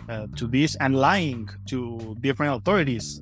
uh, 0.09 0.27
to 0.35 0.47
this 0.47 0.75
and 0.75 0.95
lying 0.95 1.49
to 1.67 2.15
different 2.21 2.55
authorities. 2.55 3.21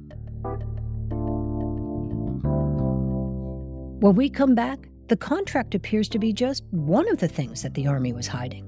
When 4.02 4.16
we 4.16 4.30
come 4.30 4.56
back, 4.56 4.88
the 5.10 5.18
contract 5.18 5.76
appears 5.76 6.08
to 6.10 6.20
be 6.20 6.32
just 6.32 6.64
one 6.72 7.10
of 7.10 7.18
the 7.18 7.28
things 7.28 7.64
that 7.64 7.74
the 7.74 7.88
Army 7.88 8.14
was 8.14 8.28
hiding. 8.28 8.66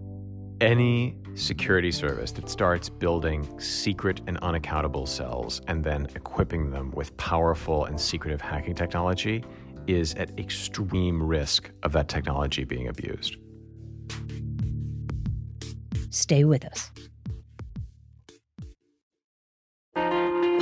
Any 0.59 1.15
security 1.35 1.91
service 1.91 2.31
that 2.33 2.49
starts 2.49 2.89
building 2.89 3.59
secret 3.59 4.21
and 4.27 4.37
unaccountable 4.39 5.05
cells 5.05 5.61
and 5.67 5.83
then 5.83 6.07
equipping 6.15 6.69
them 6.69 6.91
with 6.91 7.15
powerful 7.17 7.85
and 7.85 7.99
secretive 7.99 8.41
hacking 8.41 8.75
technology 8.75 9.43
is 9.87 10.13
at 10.15 10.37
extreme 10.39 11.21
risk 11.23 11.71
of 11.83 11.93
that 11.93 12.07
technology 12.07 12.63
being 12.63 12.87
abused. 12.87 13.37
Stay 16.09 16.43
with 16.43 16.65
us. 16.65 16.91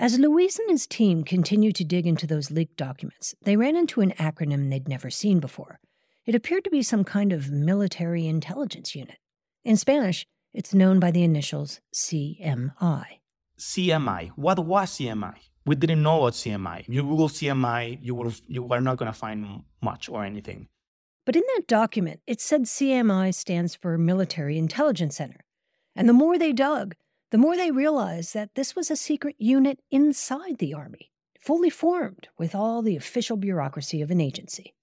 As 0.00 0.18
Luis 0.18 0.58
and 0.58 0.70
his 0.70 0.86
team 0.86 1.24
continued 1.24 1.74
to 1.74 1.84
dig 1.84 2.06
into 2.06 2.26
those 2.26 2.50
leaked 2.50 2.78
documents, 2.78 3.34
they 3.42 3.54
ran 3.54 3.76
into 3.76 4.00
an 4.00 4.12
acronym 4.12 4.70
they'd 4.70 4.88
never 4.88 5.10
seen 5.10 5.40
before. 5.40 5.78
It 6.24 6.34
appeared 6.34 6.64
to 6.64 6.70
be 6.70 6.82
some 6.82 7.04
kind 7.04 7.34
of 7.34 7.50
military 7.50 8.26
intelligence 8.26 8.94
unit. 8.94 9.18
In 9.62 9.76
Spanish, 9.76 10.26
it's 10.54 10.72
known 10.72 11.00
by 11.00 11.10
the 11.10 11.22
initials 11.22 11.82
CMI. 11.94 13.04
CMI. 13.58 14.30
What 14.36 14.64
was 14.64 14.92
CMI? 14.92 15.34
We 15.66 15.74
didn't 15.74 16.02
know 16.02 16.16
what 16.16 16.32
CMI. 16.32 16.86
You 16.88 17.02
Google 17.02 17.28
CMI, 17.28 17.98
you 18.00 18.14
will 18.14 18.32
you 18.46 18.66
are 18.72 18.80
not 18.80 18.96
going 18.96 19.12
to 19.12 19.18
find 19.18 19.64
much 19.82 20.08
or 20.08 20.24
anything. 20.24 20.68
But 21.26 21.36
in 21.36 21.42
that 21.54 21.66
document, 21.66 22.20
it 22.26 22.40
said 22.40 22.62
CMI 22.62 23.34
stands 23.34 23.74
for 23.74 23.98
Military 23.98 24.56
Intelligence 24.56 25.16
Center. 25.16 25.44
And 25.94 26.08
the 26.08 26.14
more 26.14 26.38
they 26.38 26.54
dug, 26.54 26.94
the 27.30 27.38
more 27.38 27.56
they 27.56 27.70
realized 27.70 28.34
that 28.34 28.54
this 28.54 28.74
was 28.74 28.90
a 28.90 28.96
secret 28.96 29.36
unit 29.38 29.78
inside 29.90 30.58
the 30.58 30.74
Army, 30.74 31.10
fully 31.40 31.70
formed 31.70 32.28
with 32.36 32.54
all 32.54 32.82
the 32.82 32.96
official 32.96 33.36
bureaucracy 33.36 34.02
of 34.02 34.10
an 34.10 34.20
agency. 34.20 34.74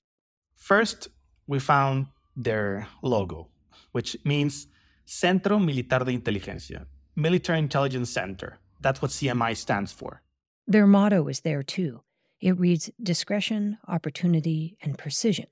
First, 0.56 1.10
we 1.46 1.60
found 1.60 2.08
their 2.36 2.88
logo, 3.02 3.50
which 3.92 4.18
means 4.24 4.68
Centro 5.06 5.60
Militar 5.60 6.00
de 6.06 6.12
Inteligencia, 6.12 6.86
Military 7.16 7.60
Intelligence 7.60 8.10
Center. 8.10 8.60
That's 8.82 9.02
what 9.02 9.12
CMI 9.12 9.56
stands 9.56 9.92
for. 9.92 10.22
Their 10.68 10.88
motto 10.88 11.28
is 11.28 11.42
there 11.42 11.64
too. 11.64 12.02
It 12.40 12.60
reads 12.60 12.92
discretion, 13.02 13.78
opportunity, 13.88 14.78
and 14.82 14.98
precision. 14.98 15.48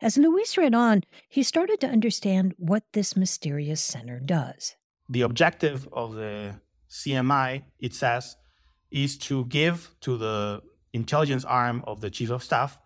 As 0.00 0.16
Luis 0.16 0.56
read 0.56 0.74
on, 0.74 1.02
he 1.28 1.42
started 1.42 1.80
to 1.80 1.88
understand 1.88 2.54
what 2.56 2.84
this 2.92 3.16
mysterious 3.16 3.80
center 3.80 4.20
does. 4.20 4.76
The 5.08 5.22
objective 5.22 5.88
of 5.92 6.14
the 6.14 6.60
CMI, 6.90 7.62
it 7.78 7.94
says, 7.94 8.36
is 8.90 9.18
to 9.18 9.44
give 9.46 9.94
to 10.00 10.16
the 10.16 10.62
intelligence 10.92 11.44
arm 11.44 11.84
of 11.86 12.00
the 12.00 12.10
chief 12.10 12.30
of 12.30 12.42
staff 12.42 12.78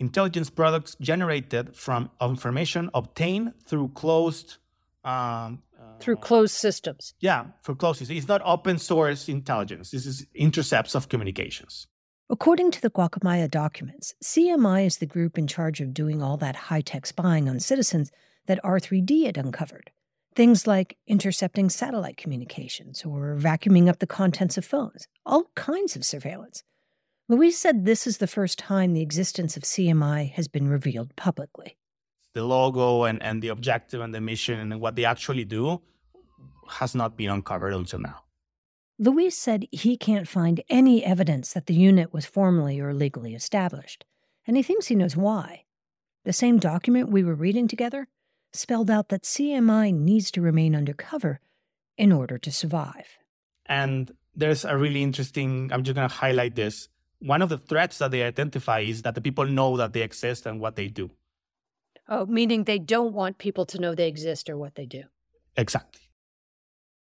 intelligence 0.00 0.50
products 0.50 0.96
generated 1.00 1.74
from 1.74 2.10
information 2.20 2.90
obtained 2.94 3.52
through 3.66 3.88
closed 3.94 4.56
um, 5.04 5.62
uh, 5.78 5.98
through 6.00 6.16
closed 6.16 6.54
systems. 6.54 7.14
Yeah, 7.20 7.46
for 7.62 7.74
closed 7.74 7.98
systems. 7.98 8.18
It's 8.18 8.28
not 8.28 8.42
open 8.44 8.78
source 8.78 9.28
intelligence. 9.28 9.90
This 9.90 10.06
is 10.06 10.26
intercepts 10.34 10.94
of 10.94 11.08
communications. 11.08 11.86
According 12.30 12.70
to 12.72 12.80
the 12.80 12.90
Guacamaya 12.90 13.50
documents, 13.50 14.14
CMI 14.24 14.86
is 14.86 14.96
the 14.96 15.06
group 15.06 15.36
in 15.36 15.46
charge 15.46 15.80
of 15.82 15.92
doing 15.92 16.22
all 16.22 16.38
that 16.38 16.56
high 16.56 16.80
tech 16.80 17.04
spying 17.04 17.48
on 17.48 17.60
citizens 17.60 18.10
that 18.46 18.62
R3D 18.64 19.26
had 19.26 19.36
uncovered. 19.36 19.90
Things 20.34 20.66
like 20.66 20.96
intercepting 21.06 21.70
satellite 21.70 22.16
communications 22.16 23.04
or 23.04 23.36
vacuuming 23.38 23.88
up 23.88 24.00
the 24.00 24.06
contents 24.06 24.58
of 24.58 24.64
phones, 24.64 25.06
all 25.24 25.44
kinds 25.54 25.94
of 25.94 26.04
surveillance. 26.04 26.64
Luis 27.28 27.56
said 27.56 27.84
this 27.84 28.04
is 28.04 28.18
the 28.18 28.26
first 28.26 28.58
time 28.58 28.92
the 28.92 29.00
existence 29.00 29.56
of 29.56 29.62
CMI 29.62 30.32
has 30.32 30.48
been 30.48 30.66
revealed 30.66 31.14
publicly. 31.14 31.76
The 32.34 32.42
logo 32.42 33.04
and, 33.04 33.22
and 33.22 33.42
the 33.42 33.48
objective 33.48 34.00
and 34.00 34.12
the 34.12 34.20
mission 34.20 34.58
and 34.58 34.80
what 34.80 34.96
they 34.96 35.04
actually 35.04 35.44
do 35.44 35.80
has 36.68 36.96
not 36.96 37.16
been 37.16 37.30
uncovered 37.30 37.72
until 37.72 38.00
now. 38.00 38.24
Luis 38.98 39.38
said 39.38 39.66
he 39.70 39.96
can't 39.96 40.26
find 40.26 40.62
any 40.68 41.04
evidence 41.04 41.52
that 41.52 41.66
the 41.66 41.74
unit 41.74 42.12
was 42.12 42.26
formally 42.26 42.80
or 42.80 42.92
legally 42.92 43.34
established, 43.34 44.04
and 44.48 44.56
he 44.56 44.64
thinks 44.64 44.86
he 44.86 44.96
knows 44.96 45.16
why. 45.16 45.62
The 46.24 46.32
same 46.32 46.58
document 46.58 47.10
we 47.10 47.22
were 47.22 47.34
reading 47.34 47.68
together 47.68 48.08
spelled 48.54 48.90
out 48.90 49.08
that 49.08 49.22
CMI 49.22 49.92
needs 49.92 50.30
to 50.32 50.40
remain 50.40 50.74
undercover 50.74 51.40
in 51.96 52.12
order 52.12 52.38
to 52.38 52.50
survive. 52.50 53.18
And 53.66 54.12
there's 54.34 54.64
a 54.64 54.76
really 54.76 55.02
interesting, 55.02 55.70
I'm 55.72 55.82
just 55.84 55.94
going 55.94 56.08
to 56.08 56.14
highlight 56.14 56.54
this 56.54 56.88
one 57.24 57.40
of 57.40 57.48
the 57.48 57.56
threats 57.56 57.98
that 57.98 58.10
they 58.10 58.22
identify 58.22 58.80
is 58.80 59.00
that 59.02 59.14
the 59.14 59.20
people 59.20 59.46
know 59.46 59.78
that 59.78 59.94
they 59.94 60.02
exist 60.02 60.44
and 60.44 60.60
what 60.60 60.76
they 60.76 60.88
do. 60.88 61.10
Oh, 62.06 62.26
meaning 62.26 62.64
they 62.64 62.78
don't 62.78 63.14
want 63.14 63.38
people 63.38 63.64
to 63.66 63.80
know 63.80 63.94
they 63.94 64.08
exist 64.08 64.50
or 64.50 64.58
what 64.58 64.74
they 64.74 64.84
do. 64.84 65.04
Exactly. 65.56 66.02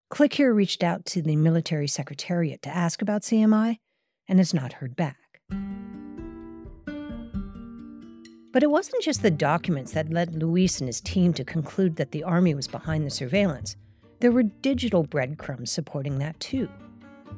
Click 0.10 0.34
here 0.34 0.53
reached 0.53 0.84
out 0.84 1.05
to 1.05 1.24
the 1.24 1.36
military 1.36 1.88
secretariat 1.88 2.62
to 2.62 2.70
ask 2.70 3.01
about 3.01 3.24
CMI 3.24 3.77
and 4.27 4.38
has 4.38 4.53
not 4.53 4.74
heard 4.74 4.96
back. 4.96 5.17
But 8.51 8.63
it 8.63 8.72
wasn't 8.72 9.03
just 9.03 9.22
the 9.22 9.31
documents 9.31 9.93
that 9.93 10.12
led 10.12 10.36
Luis 10.36 10.79
and 10.79 10.88
his 10.88 11.01
team 11.01 11.34
to 11.34 11.43
conclude 11.43 11.96
that 11.96 12.12
the 12.12 12.24
Army 12.24 12.53
was 12.53 12.67
behind 12.67 13.05
the 13.05 13.12
surveillance. 13.12 13.75
There 14.20 14.31
were 14.31 14.43
digital 14.43 15.03
breadcrumbs 15.03 15.72
supporting 15.72 16.20
that 16.20 16.39
too. 16.39 16.70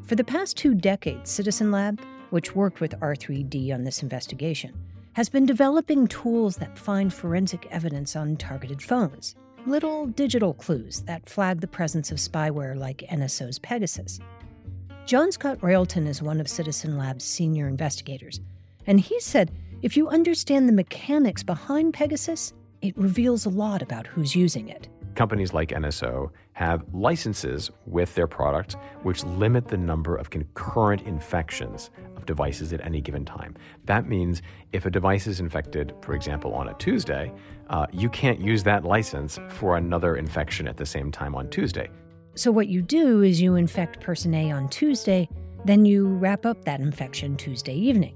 For 0.03 0.15
the 0.15 0.23
past 0.23 0.57
two 0.57 0.73
decades, 0.73 1.29
Citizen 1.29 1.71
Lab 1.71 2.01
which 2.33 2.55
worked 2.55 2.81
with 2.81 2.99
R3D 2.99 3.71
on 3.71 3.83
this 3.83 4.01
investigation, 4.01 4.73
has 5.13 5.29
been 5.29 5.45
developing 5.45 6.07
tools 6.07 6.55
that 6.55 6.79
find 6.79 7.13
forensic 7.13 7.67
evidence 7.69 8.15
on 8.15 8.37
targeted 8.37 8.81
phones, 8.81 9.35
little 9.67 10.07
digital 10.07 10.55
clues 10.55 11.01
that 11.01 11.29
flag 11.29 11.61
the 11.61 11.67
presence 11.67 12.09
of 12.09 12.17
spyware 12.17 12.75
like 12.75 13.05
NSO's 13.11 13.59
Pegasus. 13.59 14.19
John 15.05 15.31
Scott 15.31 15.61
Railton 15.61 16.07
is 16.07 16.23
one 16.23 16.41
of 16.41 16.49
Citizen 16.49 16.97
Lab's 16.97 17.23
senior 17.23 17.67
investigators, 17.67 18.41
and 18.87 18.99
he 18.99 19.19
said 19.19 19.51
if 19.83 19.97
you 19.97 20.07
understand 20.07 20.69
the 20.69 20.73
mechanics 20.73 21.43
behind 21.43 21.93
Pegasus, 21.93 22.53
it 22.81 22.97
reveals 22.97 23.45
a 23.45 23.49
lot 23.49 23.81
about 23.81 24.07
who's 24.07 24.33
using 24.33 24.69
it. 24.69 24.87
Companies 25.15 25.53
like 25.53 25.69
NSO 25.69 26.31
have 26.53 26.85
licenses 26.93 27.69
with 27.85 28.15
their 28.15 28.25
product 28.25 28.77
which 29.03 29.25
limit 29.25 29.67
the 29.67 29.75
number 29.75 30.15
of 30.15 30.29
concurrent 30.29 31.01
infections 31.01 31.89
of 32.15 32.25
devices 32.25 32.71
at 32.71 32.79
any 32.79 33.01
given 33.01 33.25
time. 33.25 33.55
That 33.83 34.07
means 34.07 34.41
if 34.71 34.85
a 34.85 34.89
device 34.89 35.27
is 35.27 35.41
infected, 35.41 35.93
for 36.01 36.15
example, 36.15 36.53
on 36.53 36.69
a 36.69 36.73
Tuesday, 36.75 37.33
uh, 37.69 37.87
you 37.91 38.09
can't 38.09 38.39
use 38.39 38.63
that 38.63 38.85
license 38.85 39.37
for 39.49 39.75
another 39.75 40.15
infection 40.15 40.65
at 40.65 40.77
the 40.77 40.85
same 40.85 41.11
time 41.11 41.35
on 41.35 41.49
Tuesday. 41.49 41.89
So, 42.35 42.51
what 42.51 42.69
you 42.69 42.81
do 42.81 43.21
is 43.21 43.41
you 43.41 43.55
infect 43.55 43.99
person 43.99 44.33
A 44.33 44.51
on 44.51 44.69
Tuesday, 44.69 45.27
then 45.65 45.85
you 45.85 46.07
wrap 46.07 46.45
up 46.45 46.63
that 46.63 46.79
infection 46.79 47.35
Tuesday 47.35 47.75
evening. 47.75 48.15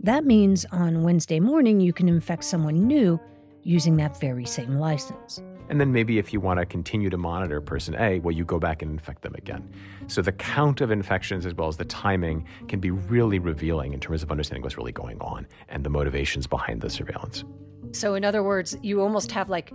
That 0.00 0.24
means 0.24 0.64
on 0.70 1.02
Wednesday 1.02 1.40
morning, 1.40 1.80
you 1.80 1.92
can 1.92 2.08
infect 2.08 2.44
someone 2.44 2.86
new 2.86 3.18
using 3.64 3.96
that 3.96 4.18
very 4.20 4.46
same 4.46 4.78
license. 4.78 5.42
And 5.68 5.80
then 5.80 5.92
maybe 5.92 6.18
if 6.18 6.32
you 6.32 6.40
want 6.40 6.60
to 6.60 6.66
continue 6.66 7.10
to 7.10 7.18
monitor 7.18 7.60
person 7.60 7.94
A, 7.98 8.20
well, 8.20 8.32
you 8.32 8.44
go 8.44 8.58
back 8.58 8.80
and 8.80 8.92
infect 8.92 9.22
them 9.22 9.34
again. 9.34 9.68
So 10.06 10.22
the 10.22 10.32
count 10.32 10.80
of 10.80 10.90
infections 10.90 11.44
as 11.44 11.54
well 11.54 11.68
as 11.68 11.76
the 11.76 11.84
timing 11.84 12.46
can 12.68 12.80
be 12.80 12.90
really 12.90 13.38
revealing 13.38 13.92
in 13.92 14.00
terms 14.00 14.22
of 14.22 14.30
understanding 14.30 14.62
what's 14.62 14.78
really 14.78 14.92
going 14.92 15.20
on 15.20 15.46
and 15.68 15.84
the 15.84 15.90
motivations 15.90 16.46
behind 16.46 16.80
the 16.80 16.88
surveillance. 16.88 17.44
So, 17.92 18.14
in 18.14 18.24
other 18.24 18.42
words, 18.42 18.76
you 18.82 19.00
almost 19.00 19.32
have 19.32 19.48
like 19.48 19.72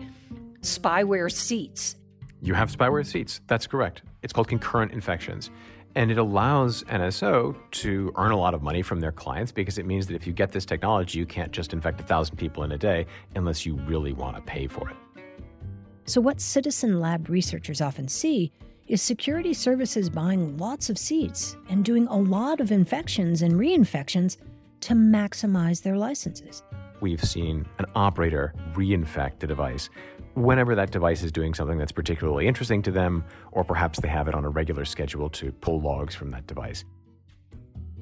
spyware 0.62 1.32
seats. 1.32 1.96
You 2.42 2.53
have 2.53 2.72
spyware 2.72 3.06
seats. 3.06 3.42
That's 3.48 3.68
correct. 3.68 4.03
It's 4.22 4.34
called 4.34 4.48
concurrent 4.48 4.92
infections. 4.94 5.50
And 5.95 6.09
it 6.09 6.17
allows 6.17 6.83
NSO 6.83 7.55
to 7.71 8.12
earn 8.15 8.31
a 8.31 8.38
lot 8.38 8.53
of 8.53 8.63
money 8.63 8.81
from 8.81 9.00
their 9.00 9.12
clients 9.12 9.51
because 9.51 9.77
it 9.77 9.85
means 9.85 10.07
that 10.07 10.15
if 10.15 10.25
you 10.25 10.33
get 10.33 10.51
this 10.51 10.65
technology, 10.65 11.19
you 11.19 11.25
can't 11.25 11.51
just 11.51 11.71
infect 11.71 12.01
a 12.01 12.03
thousand 12.03 12.38
people 12.38 12.63
in 12.63 12.71
a 12.71 12.77
day 12.77 13.05
unless 13.35 13.65
you 13.65 13.75
really 13.75 14.13
want 14.13 14.35
to 14.35 14.41
pay 14.41 14.67
for 14.67 14.89
it. 14.89 14.95
So, 16.05 16.19
what 16.19 16.41
Citizen 16.41 17.00
Lab 17.00 17.29
researchers 17.29 17.79
often 17.79 18.07
see 18.07 18.51
is 18.88 19.01
security 19.01 19.53
services 19.53 20.09
buying 20.09 20.57
lots 20.57 20.89
of 20.89 20.97
seats 20.97 21.55
and 21.69 21.85
doing 21.85 22.07
a 22.07 22.17
lot 22.17 22.59
of 22.59 22.71
infections 22.71 23.41
and 23.41 23.53
reinfections 23.53 24.38
to 24.81 24.93
maximize 24.93 25.81
their 25.81 25.95
licenses. 25.95 26.63
We've 27.00 27.23
seen 27.23 27.65
an 27.79 27.85
operator 27.95 28.53
reinfect 28.73 29.43
a 29.43 29.47
device 29.47 29.89
whenever 30.36 30.75
that 30.75 30.92
device 30.92 31.24
is 31.24 31.32
doing 31.32 31.54
something 31.54 31.78
that's 31.78 31.92
particularly 31.92 32.48
interesting 32.48 32.82
to 32.84 32.92
them, 32.92 33.24
or 33.52 33.63
perhaps 33.63 34.00
they 34.00 34.08
have 34.08 34.28
it 34.28 34.36
on 34.36 34.46
a 34.46 34.50
regular 34.50 34.86
schedule 34.86 35.30
to 35.30 35.52
pull 35.52 35.80
logs 35.80 36.16
from 36.16 36.32
that 36.32 36.48
device. 36.48 36.84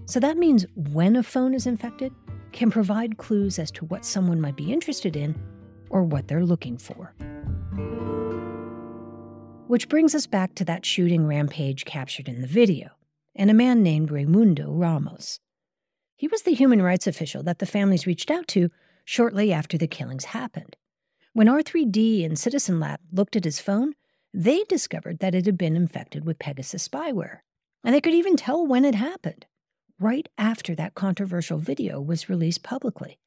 So 0.06 0.20
that 0.20 0.38
means 0.38 0.66
when 0.76 1.16
a 1.16 1.24
phone 1.24 1.54
is 1.54 1.66
infected, 1.66 2.14
can 2.52 2.72
provide 2.72 3.18
clues 3.18 3.60
as 3.60 3.72
to 3.72 3.86
what 3.86 4.06
someone 4.06 4.42
might 4.42 4.56
be 4.56 4.72
interested 4.72 5.16
in 5.16 5.40
or 5.90 6.04
what 6.04 6.28
they're 6.28 6.46
looking 6.46 6.78
for. 6.78 7.14
Which 9.68 9.88
brings 9.88 10.14
us 10.14 10.28
back 10.28 10.54
to 10.56 10.66
that 10.66 10.86
shooting 10.86 11.26
rampage 11.26 11.86
captured 11.86 12.28
in 12.28 12.42
the 12.42 12.48
video, 12.48 12.90
and 13.36 13.50
a 13.50 13.54
man 13.54 13.84
named 13.84 14.12
Raimundo 14.12 14.72
Ramos. 14.74 15.40
He 16.18 16.28
was 16.28 16.42
the 16.42 16.54
human 16.54 16.82
rights 16.82 17.08
official 17.08 17.42
that 17.44 17.60
the 17.60 17.66
families 17.66 18.06
reached 18.06 18.30
out 18.30 18.48
to 18.50 18.70
shortly 19.06 19.54
after 19.54 19.78
the 19.78 19.88
killings 19.88 20.26
happened. 20.26 20.76
When 21.34 21.48
R3D 21.48 22.26
and 22.26 22.38
Citizen 22.38 22.80
Lab 22.80 23.00
looked 23.12 23.38
at 23.38 23.46
his 23.46 23.62
phone, 23.62 23.94
they 24.34 24.63
discovered 24.65 25.20
that 25.20 25.34
it 25.34 25.46
had 25.46 25.58
been 25.58 25.78
infected 25.78 26.26
with 26.26 26.39
Pegasus 26.39 26.88
spyware. 26.88 27.39
And 27.84 27.96
they 27.96 28.02
could 28.02 28.13
even 28.13 28.36
tell 28.36 28.67
when 28.67 28.84
it 28.84 28.96
happened, 28.96 29.46
right 29.98 30.28
after 30.38 30.76
that 30.76 30.94
controversial 30.94 31.58
video 31.58 32.02
was 32.02 32.30
released 32.30 32.63
publicly. 32.63 33.17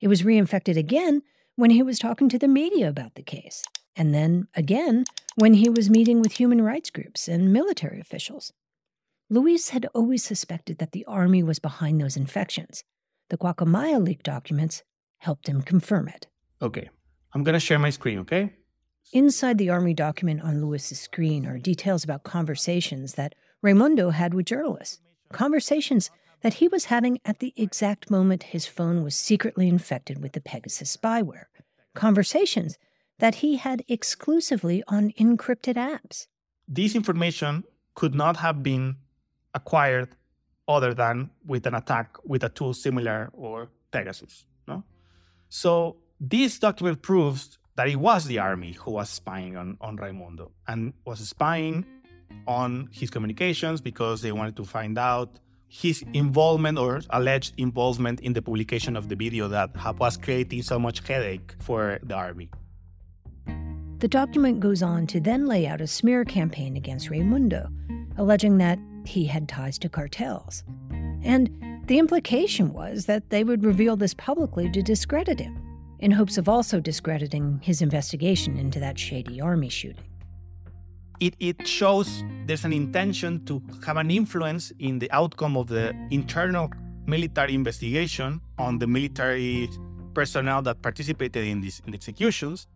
It 0.00 0.08
was 0.08 0.22
reinfected 0.22 0.76
again 0.76 1.22
when 1.56 1.70
he 1.70 1.82
was 1.82 1.98
talking 1.98 2.28
to 2.28 2.38
the 2.38 2.48
media 2.48 2.88
about 2.88 3.14
the 3.14 3.22
case, 3.22 3.64
and 3.96 4.14
then 4.14 4.46
again 4.54 5.04
when 5.36 5.54
he 5.54 5.68
was 5.68 5.88
meeting 5.88 6.20
with 6.20 6.32
human 6.32 6.60
rights 6.62 6.90
groups 6.90 7.28
and 7.28 7.52
military 7.52 7.98
officials. 7.98 8.52
Luis 9.30 9.70
had 9.70 9.86
always 9.94 10.22
suspected 10.22 10.78
that 10.78 10.92
the 10.92 11.04
army 11.06 11.42
was 11.42 11.58
behind 11.58 12.00
those 12.00 12.16
infections. 12.16 12.84
The 13.30 13.38
Guacamaya 13.38 14.04
leak 14.04 14.22
documents 14.22 14.82
helped 15.18 15.48
him 15.48 15.62
confirm 15.62 16.08
it. 16.08 16.26
Okay, 16.62 16.90
I'm 17.34 17.44
going 17.44 17.54
to 17.54 17.60
share 17.60 17.78
my 17.78 17.90
screen, 17.90 18.18
okay? 18.20 18.52
Inside 19.12 19.58
the 19.58 19.70
army 19.70 19.94
document 19.94 20.42
on 20.42 20.60
Luis's 20.60 21.00
screen 21.00 21.46
are 21.46 21.58
details 21.58 22.04
about 22.04 22.24
conversations 22.24 23.14
that 23.14 23.34
Raimundo 23.62 24.10
had 24.10 24.34
with 24.34 24.46
journalists. 24.46 25.00
Conversations 25.32 26.10
that 26.42 26.54
he 26.54 26.68
was 26.68 26.86
having 26.86 27.18
at 27.24 27.40
the 27.40 27.52
exact 27.56 28.10
moment 28.10 28.42
his 28.44 28.66
phone 28.66 29.02
was 29.02 29.14
secretly 29.14 29.68
infected 29.68 30.22
with 30.22 30.32
the 30.32 30.40
Pegasus 30.40 30.96
spyware. 30.96 31.46
Conversations 31.94 32.78
that 33.18 33.36
he 33.36 33.56
had 33.56 33.82
exclusively 33.88 34.82
on 34.88 35.12
encrypted 35.18 35.74
apps. 35.74 36.26
This 36.68 36.94
information 36.94 37.64
could 37.94 38.14
not 38.14 38.36
have 38.36 38.62
been 38.62 38.96
acquired 39.54 40.14
other 40.68 40.94
than 40.94 41.30
with 41.46 41.66
an 41.66 41.74
attack 41.74 42.16
with 42.24 42.44
a 42.44 42.48
tool 42.50 42.74
similar 42.74 43.30
or 43.32 43.70
Pegasus, 43.90 44.44
no? 44.66 44.84
So 45.48 45.96
this 46.20 46.58
document 46.58 47.02
proves 47.02 47.58
that 47.76 47.88
it 47.88 47.96
was 47.96 48.24
the 48.24 48.38
army 48.38 48.72
who 48.72 48.90
was 48.90 49.08
spying 49.08 49.56
on, 49.56 49.78
on 49.80 49.96
Raimundo 49.96 50.50
and 50.66 50.92
was 51.04 51.20
spying 51.28 51.86
on 52.46 52.88
his 52.92 53.10
communications 53.10 53.80
because 53.80 54.20
they 54.20 54.32
wanted 54.32 54.56
to 54.56 54.64
find 54.64 54.98
out 54.98 55.38
his 55.68 56.02
involvement 56.14 56.78
or 56.78 57.00
alleged 57.10 57.54
involvement 57.58 58.20
in 58.20 58.32
the 58.32 58.42
publication 58.42 58.96
of 58.96 59.08
the 59.08 59.14
video 59.14 59.48
that 59.48 59.70
was 59.98 60.16
creating 60.16 60.62
so 60.62 60.78
much 60.78 61.06
headache 61.06 61.54
for 61.60 61.98
the 62.02 62.14
army. 62.14 62.50
The 63.98 64.08
document 64.08 64.60
goes 64.60 64.82
on 64.82 65.06
to 65.08 65.20
then 65.20 65.46
lay 65.46 65.66
out 65.66 65.80
a 65.80 65.86
smear 65.86 66.24
campaign 66.24 66.76
against 66.76 67.10
Raimundo, 67.10 67.68
alleging 68.16 68.58
that 68.58 68.78
he 69.04 69.26
had 69.26 69.48
ties 69.48 69.78
to 69.80 69.88
cartels. 69.88 70.64
And 71.22 71.50
the 71.86 71.98
implication 71.98 72.72
was 72.72 73.06
that 73.06 73.30
they 73.30 73.44
would 73.44 73.64
reveal 73.64 73.96
this 73.96 74.14
publicly 74.14 74.70
to 74.70 74.82
discredit 74.82 75.40
him, 75.40 75.67
in 76.00 76.10
hopes 76.10 76.38
of 76.38 76.48
also 76.48 76.80
discrediting 76.80 77.60
his 77.62 77.82
investigation 77.82 78.56
into 78.56 78.80
that 78.80 78.98
shady 78.98 79.40
army 79.40 79.68
shooting 79.68 80.04
it, 81.20 81.34
it 81.40 81.66
shows 81.66 82.22
there's 82.46 82.64
an 82.64 82.72
intention 82.72 83.44
to 83.46 83.62
have 83.84 83.96
an 83.96 84.10
influence 84.10 84.72
in 84.78 84.98
the 84.98 85.10
outcome 85.10 85.56
of 85.56 85.66
the 85.66 85.94
internal 86.10 86.70
military 87.06 87.54
investigation 87.54 88.40
on 88.58 88.78
the 88.78 88.86
military 88.86 89.68
personnel 90.14 90.62
that 90.62 90.80
participated 90.82 91.46
in 91.46 91.60
these 91.60 91.80
in 91.86 91.94
executions. 91.94 92.66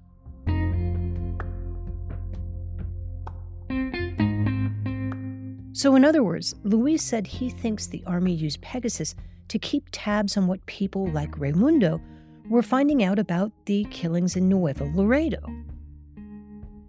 So, 5.75 5.97
in 5.97 6.05
other 6.05 6.23
words, 6.23 6.55
Luis 6.65 7.03
said 7.03 7.27
he 7.27 7.51
thinks 7.51 7.87
the 7.87 8.05
army 8.07 8.35
used 8.35 8.61
Pegasus 8.61 9.15
to 9.49 9.59
keep 9.59 9.89
tabs 9.91 10.37
on 10.37 10.47
what 10.47 10.65
people 10.67 11.09
like 11.09 11.37
Raimundo 11.39 12.01
were 12.49 12.63
finding 12.63 13.03
out 13.03 13.19
about 13.19 13.53
the 13.67 13.85
killings 13.91 14.37
in 14.37 14.49
Nuevo 14.49 14.91
Laredo. 14.95 15.41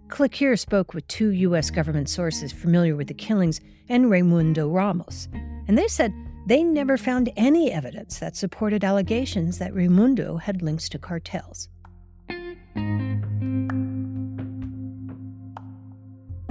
Click 0.08 0.34
Here 0.34 0.56
spoke 0.56 0.94
with 0.94 1.06
two 1.08 1.30
U.S. 1.30 1.70
government 1.70 2.08
sources 2.08 2.52
familiar 2.52 2.94
with 2.94 3.08
the 3.08 3.14
killings 3.14 3.60
and 3.88 4.10
Raimundo 4.10 4.68
Ramos, 4.68 5.28
and 5.66 5.76
they 5.76 5.88
said 5.88 6.12
they 6.46 6.62
never 6.62 6.96
found 6.96 7.30
any 7.36 7.72
evidence 7.72 8.18
that 8.18 8.36
supported 8.36 8.84
allegations 8.84 9.58
that 9.58 9.74
Raimundo 9.74 10.36
had 10.36 10.62
links 10.62 10.88
to 10.90 10.98
cartels. 10.98 11.68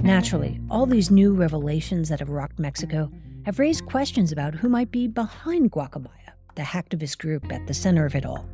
Naturally, 0.02 0.60
all 0.68 0.84
these 0.84 1.10
new 1.10 1.32
revelations 1.32 2.10
that 2.10 2.18
have 2.18 2.28
rocked 2.28 2.58
Mexico 2.58 3.10
have 3.46 3.58
raised 3.58 3.86
questions 3.86 4.32
about 4.32 4.54
who 4.54 4.68
might 4.68 4.90
be 4.90 5.06
behind 5.06 5.70
Guacamaya, 5.72 6.32
the 6.56 6.62
hacktivist 6.62 7.18
group 7.18 7.50
at 7.50 7.66
the 7.66 7.74
center 7.74 8.04
of 8.04 8.14
it 8.14 8.26
all. 8.26 8.46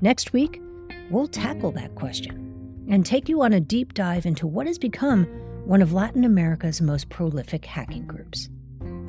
Next 0.00 0.32
week, 0.32 0.62
we'll 1.10 1.26
tackle 1.26 1.72
that 1.72 1.96
question 1.96 2.86
and 2.88 3.04
take 3.04 3.28
you 3.28 3.42
on 3.42 3.52
a 3.52 3.60
deep 3.60 3.94
dive 3.94 4.26
into 4.26 4.46
what 4.46 4.68
has 4.68 4.78
become 4.78 5.24
one 5.66 5.82
of 5.82 5.92
Latin 5.92 6.24
America's 6.24 6.80
most 6.80 7.08
prolific 7.08 7.64
hacking 7.64 8.06
groups. 8.06 8.48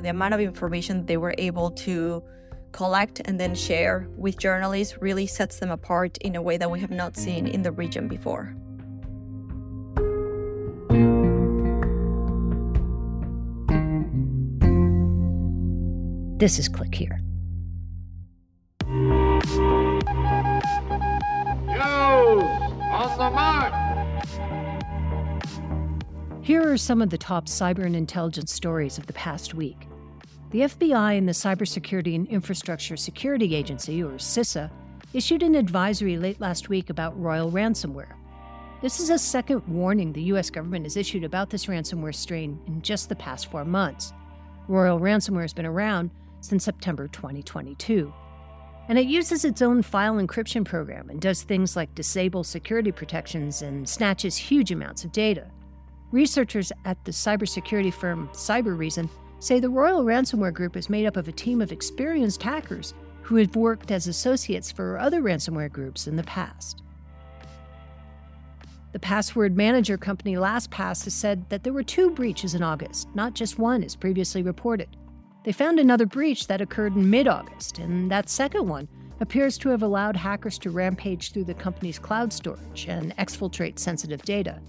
The 0.02 0.10
amount 0.10 0.34
of 0.34 0.40
information 0.40 1.06
they 1.06 1.16
were 1.16 1.34
able 1.38 1.70
to 1.72 2.24
collect 2.72 3.20
and 3.24 3.38
then 3.38 3.54
share 3.54 4.08
with 4.16 4.36
journalists 4.36 5.00
really 5.00 5.26
sets 5.26 5.60
them 5.60 5.70
apart 5.70 6.18
in 6.18 6.34
a 6.34 6.42
way 6.42 6.56
that 6.56 6.70
we 6.70 6.80
have 6.80 6.90
not 6.90 7.16
seen 7.16 7.46
in 7.46 7.62
the 7.62 7.70
region 7.70 8.08
before. 8.08 8.54
This 16.38 16.58
is 16.58 16.68
Click 16.68 16.94
Here. 16.94 17.20
Here 26.50 26.68
are 26.68 26.76
some 26.76 27.00
of 27.00 27.10
the 27.10 27.16
top 27.16 27.46
cyber 27.46 27.86
and 27.86 27.94
intelligence 27.94 28.52
stories 28.52 28.98
of 28.98 29.06
the 29.06 29.12
past 29.12 29.54
week. 29.54 29.86
The 30.50 30.62
FBI 30.62 31.16
and 31.16 31.28
the 31.28 31.32
Cybersecurity 31.32 32.16
and 32.16 32.26
Infrastructure 32.26 32.96
Security 32.96 33.54
Agency, 33.54 34.02
or 34.02 34.14
CISA, 34.14 34.68
issued 35.12 35.44
an 35.44 35.54
advisory 35.54 36.16
late 36.16 36.40
last 36.40 36.68
week 36.68 36.90
about 36.90 37.16
Royal 37.16 37.52
ransomware. 37.52 38.14
This 38.82 38.98
is 38.98 39.10
a 39.10 39.16
second 39.16 39.62
warning 39.68 40.12
the 40.12 40.24
U.S. 40.24 40.50
government 40.50 40.86
has 40.86 40.96
issued 40.96 41.22
about 41.22 41.50
this 41.50 41.66
ransomware 41.66 42.12
strain 42.12 42.58
in 42.66 42.82
just 42.82 43.08
the 43.08 43.14
past 43.14 43.48
four 43.48 43.64
months. 43.64 44.12
Royal 44.66 44.98
ransomware 44.98 45.42
has 45.42 45.54
been 45.54 45.66
around 45.66 46.10
since 46.40 46.64
September 46.64 47.06
2022. 47.06 48.12
And 48.88 48.98
it 48.98 49.06
uses 49.06 49.44
its 49.44 49.62
own 49.62 49.82
file 49.82 50.16
encryption 50.16 50.64
program 50.64 51.10
and 51.10 51.20
does 51.20 51.44
things 51.44 51.76
like 51.76 51.94
disable 51.94 52.42
security 52.42 52.90
protections 52.90 53.62
and 53.62 53.88
snatches 53.88 54.36
huge 54.36 54.72
amounts 54.72 55.04
of 55.04 55.12
data. 55.12 55.46
Researchers 56.12 56.72
at 56.84 57.02
the 57.04 57.12
cybersecurity 57.12 57.92
firm 57.92 58.28
Cybereason 58.32 59.08
say 59.38 59.60
the 59.60 59.70
Royal 59.70 60.04
Ransomware 60.04 60.52
Group 60.52 60.76
is 60.76 60.90
made 60.90 61.06
up 61.06 61.16
of 61.16 61.28
a 61.28 61.32
team 61.32 61.62
of 61.62 61.70
experienced 61.70 62.42
hackers 62.42 62.94
who 63.22 63.36
have 63.36 63.54
worked 63.54 63.92
as 63.92 64.08
associates 64.08 64.72
for 64.72 64.98
other 64.98 65.22
ransomware 65.22 65.70
groups 65.70 66.08
in 66.08 66.16
the 66.16 66.24
past. 66.24 66.82
The 68.92 68.98
password 68.98 69.56
manager 69.56 69.96
company 69.96 70.34
LastPass 70.34 71.04
has 71.04 71.14
said 71.14 71.48
that 71.48 71.62
there 71.62 71.72
were 71.72 71.84
two 71.84 72.10
breaches 72.10 72.56
in 72.56 72.62
August, 72.62 73.08
not 73.14 73.34
just 73.34 73.56
one 73.56 73.84
as 73.84 73.94
previously 73.94 74.42
reported. 74.42 74.88
They 75.44 75.52
found 75.52 75.78
another 75.78 76.06
breach 76.06 76.48
that 76.48 76.60
occurred 76.60 76.96
in 76.96 77.08
mid 77.08 77.28
August, 77.28 77.78
and 77.78 78.10
that 78.10 78.28
second 78.28 78.68
one 78.68 78.88
appears 79.20 79.56
to 79.58 79.68
have 79.68 79.84
allowed 79.84 80.16
hackers 80.16 80.58
to 80.58 80.70
rampage 80.70 81.30
through 81.30 81.44
the 81.44 81.54
company's 81.54 82.00
cloud 82.00 82.32
storage 82.32 82.86
and 82.88 83.16
exfiltrate 83.16 83.78
sensitive 83.78 84.22
data. 84.22 84.60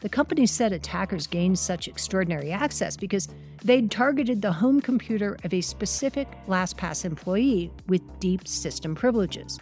The 0.00 0.08
company 0.08 0.46
said 0.46 0.72
attackers 0.72 1.26
gained 1.26 1.58
such 1.58 1.88
extraordinary 1.88 2.52
access 2.52 2.96
because 2.96 3.28
they'd 3.64 3.90
targeted 3.90 4.40
the 4.40 4.52
home 4.52 4.80
computer 4.80 5.36
of 5.42 5.52
a 5.52 5.60
specific 5.60 6.28
LastPass 6.46 7.04
employee 7.04 7.72
with 7.88 8.20
deep 8.20 8.46
system 8.46 8.94
privileges. 8.94 9.58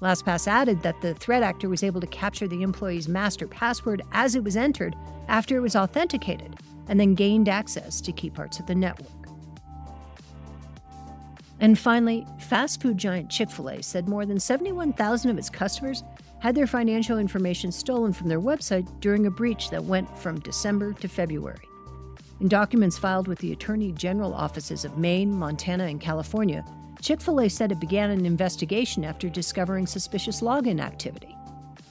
LastPass 0.00 0.46
added 0.48 0.82
that 0.82 1.00
the 1.02 1.14
threat 1.14 1.42
actor 1.42 1.68
was 1.68 1.82
able 1.82 2.00
to 2.00 2.06
capture 2.06 2.48
the 2.48 2.62
employee's 2.62 3.08
master 3.08 3.46
password 3.46 4.02
as 4.12 4.34
it 4.34 4.44
was 4.44 4.56
entered 4.56 4.94
after 5.28 5.56
it 5.56 5.60
was 5.60 5.76
authenticated, 5.76 6.56
and 6.88 7.00
then 7.00 7.14
gained 7.14 7.48
access 7.48 8.00
to 8.00 8.12
key 8.12 8.30
parts 8.30 8.60
of 8.60 8.66
the 8.66 8.74
network. 8.74 9.10
And 11.58 11.78
finally, 11.78 12.26
fast 12.38 12.82
food 12.82 12.98
giant 12.98 13.30
Chick 13.30 13.50
fil 13.50 13.70
A 13.70 13.82
said 13.82 14.08
more 14.08 14.26
than 14.26 14.38
71,000 14.38 15.30
of 15.30 15.38
its 15.38 15.50
customers 15.50 16.02
had 16.40 16.54
their 16.54 16.66
financial 16.66 17.18
information 17.18 17.72
stolen 17.72 18.12
from 18.12 18.28
their 18.28 18.40
website 18.40 18.88
during 19.00 19.26
a 19.26 19.30
breach 19.30 19.70
that 19.70 19.84
went 19.84 20.18
from 20.18 20.40
December 20.40 20.92
to 20.94 21.08
February. 21.08 21.68
In 22.40 22.48
documents 22.48 22.98
filed 22.98 23.28
with 23.28 23.38
the 23.38 23.52
Attorney 23.52 23.92
General 23.92 24.34
offices 24.34 24.84
of 24.84 24.98
Maine, 24.98 25.32
Montana, 25.32 25.84
and 25.84 26.00
California, 26.00 26.64
Chick 27.00 27.20
fil 27.20 27.40
A 27.40 27.48
said 27.48 27.72
it 27.72 27.80
began 27.80 28.10
an 28.10 28.26
investigation 28.26 29.04
after 29.04 29.28
discovering 29.28 29.86
suspicious 29.86 30.40
login 30.40 30.80
activity. 30.80 31.34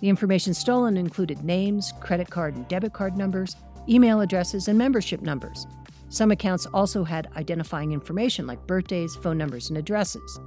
The 0.01 0.09
information 0.09 0.53
stolen 0.53 0.97
included 0.97 1.43
names, 1.43 1.93
credit 1.99 2.29
card 2.29 2.55
and 2.55 2.67
debit 2.67 2.93
card 2.93 3.17
numbers, 3.17 3.55
email 3.87 4.21
addresses, 4.21 4.67
and 4.67 4.77
membership 4.77 5.21
numbers. 5.21 5.65
Some 6.09 6.31
accounts 6.31 6.65
also 6.67 7.03
had 7.03 7.29
identifying 7.35 7.91
information 7.91 8.45
like 8.45 8.67
birthdays, 8.67 9.15
phone 9.15 9.37
numbers, 9.37 9.69
and 9.69 9.77
addresses. 9.77 10.39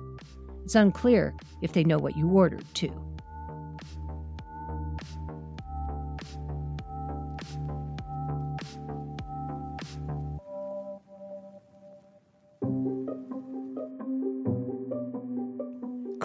It's 0.65 0.75
unclear 0.75 1.35
if 1.63 1.73
they 1.73 1.85
know 1.85 1.99
what 1.99 2.17
you 2.17 2.29
ordered, 2.29 2.65
too. 2.75 2.93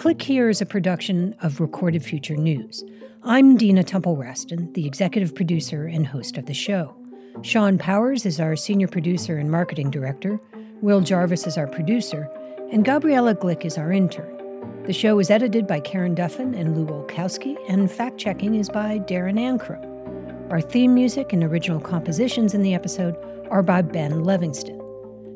Click 0.04 0.20
Here 0.20 0.50
is 0.50 0.60
a 0.60 0.66
production 0.66 1.34
of 1.40 1.60
Recorded 1.60 2.04
Future 2.04 2.36
News. 2.36 2.84
I'm 3.22 3.56
Dina 3.56 3.82
Temple 3.82 4.18
Raston, 4.18 4.70
the 4.74 4.86
executive 4.86 5.34
producer 5.34 5.86
and 5.86 6.06
host 6.06 6.36
of 6.36 6.44
the 6.44 6.52
show. 6.52 6.94
Sean 7.40 7.78
Powers 7.78 8.26
is 8.26 8.38
our 8.38 8.54
senior 8.54 8.86
producer 8.86 9.38
and 9.38 9.50
marketing 9.50 9.90
director, 9.90 10.38
Will 10.82 11.00
Jarvis 11.00 11.46
is 11.46 11.56
our 11.56 11.66
producer, 11.66 12.28
and 12.70 12.84
Gabriella 12.84 13.34
Glick 13.34 13.64
is 13.64 13.78
our 13.78 13.92
intern. 13.92 14.82
The 14.84 14.92
show 14.92 15.18
is 15.20 15.30
edited 15.30 15.66
by 15.66 15.80
Karen 15.80 16.14
Duffin 16.14 16.54
and 16.54 16.76
Lou 16.76 16.84
Olkowski, 16.84 17.56
and 17.66 17.90
fact 17.90 18.18
checking 18.18 18.56
is 18.56 18.68
by 18.68 18.98
Darren 18.98 19.38
Ankrum. 19.38 20.52
Our 20.52 20.60
theme 20.60 20.92
music 20.92 21.32
and 21.32 21.42
original 21.42 21.80
compositions 21.80 22.52
in 22.52 22.60
the 22.60 22.74
episode 22.74 23.16
are 23.50 23.62
by 23.62 23.80
Ben 23.80 24.22
Livingston. 24.22 24.78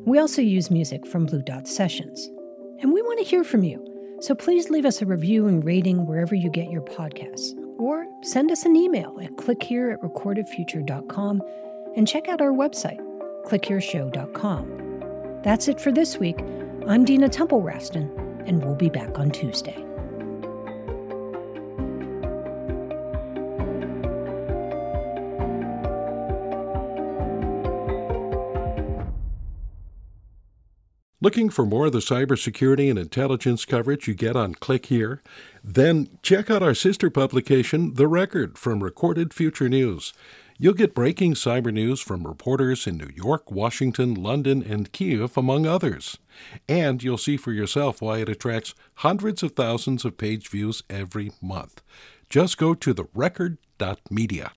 We 0.05 0.19
also 0.19 0.43
use 0.43 0.69
music 0.69 1.07
from 1.07 1.25
Blue 1.25 1.41
Dot 1.41 1.67
Sessions. 1.67 2.29
And 2.81 2.93
we 2.93 3.01
want 3.01 3.17
to 3.17 3.25
hear 3.25 3.43
from 3.43 3.63
you, 3.63 3.88
so 4.19 4.35
please 4.35 4.69
leave 4.69 4.85
us 4.85 5.01
a 5.01 5.05
review 5.05 5.47
and 5.47 5.63
rating 5.63 6.05
wherever 6.05 6.35
you 6.35 6.49
get 6.49 6.69
your 6.69 6.81
podcasts, 6.81 7.57
or 7.77 8.05
send 8.21 8.51
us 8.51 8.65
an 8.65 8.75
email 8.75 9.17
at 9.21 9.31
clickhere 9.37 9.93
at 9.93 10.01
recordedfuture.com 10.01 11.41
and 11.95 12.07
check 12.07 12.27
out 12.27 12.41
our 12.41 12.51
website, 12.51 12.99
clickhereshow.com. 13.45 15.41
That's 15.43 15.67
it 15.67 15.79
for 15.79 15.91
this 15.91 16.17
week. 16.17 16.39
I'm 16.87 17.05
Dina 17.05 17.29
Temple 17.29 17.61
Raston, 17.61 18.09
and 18.47 18.63
we'll 18.63 18.75
be 18.75 18.89
back 18.89 19.17
on 19.17 19.31
Tuesday. 19.31 19.88
Looking 31.21 31.49
for 31.49 31.65
more 31.65 31.87
of 31.87 31.91
the 31.91 31.99
cybersecurity 31.99 32.89
and 32.89 32.97
intelligence 32.97 33.65
coverage 33.65 34.07
you 34.07 34.13
get 34.13 34.37
on 34.37 34.55
Click 34.55 34.85
Here? 34.85 35.21
Then 35.61 36.07
check 36.23 36.49
out 36.49 36.63
our 36.63 36.73
sister 36.73 37.09
publication, 37.09 37.95
The 37.95 38.07
Record, 38.07 38.57
from 38.57 38.81
Recorded 38.81 39.33
Future 39.33 39.67
News. 39.67 40.13
You'll 40.57 40.73
get 40.73 40.95
breaking 40.95 41.33
cyber 41.33 41.73
news 41.73 41.99
from 41.99 42.25
reporters 42.25 42.87
in 42.87 42.95
New 42.95 43.09
York, 43.13 43.51
Washington, 43.51 44.13
London, 44.13 44.63
and 44.63 44.93
Kiev, 44.93 45.35
among 45.35 45.65
others. 45.65 46.19
And 46.69 47.03
you'll 47.03 47.17
see 47.17 47.35
for 47.35 47.51
yourself 47.51 48.01
why 48.01 48.19
it 48.19 48.29
attracts 48.29 48.73
hundreds 48.95 49.43
of 49.43 49.51
thousands 49.51 50.05
of 50.05 50.17
page 50.17 50.47
views 50.47 50.83
every 50.89 51.33
month. 51.41 51.81
Just 52.29 52.57
go 52.57 52.73
to 52.75 52.93
therecord.media. 52.93 54.53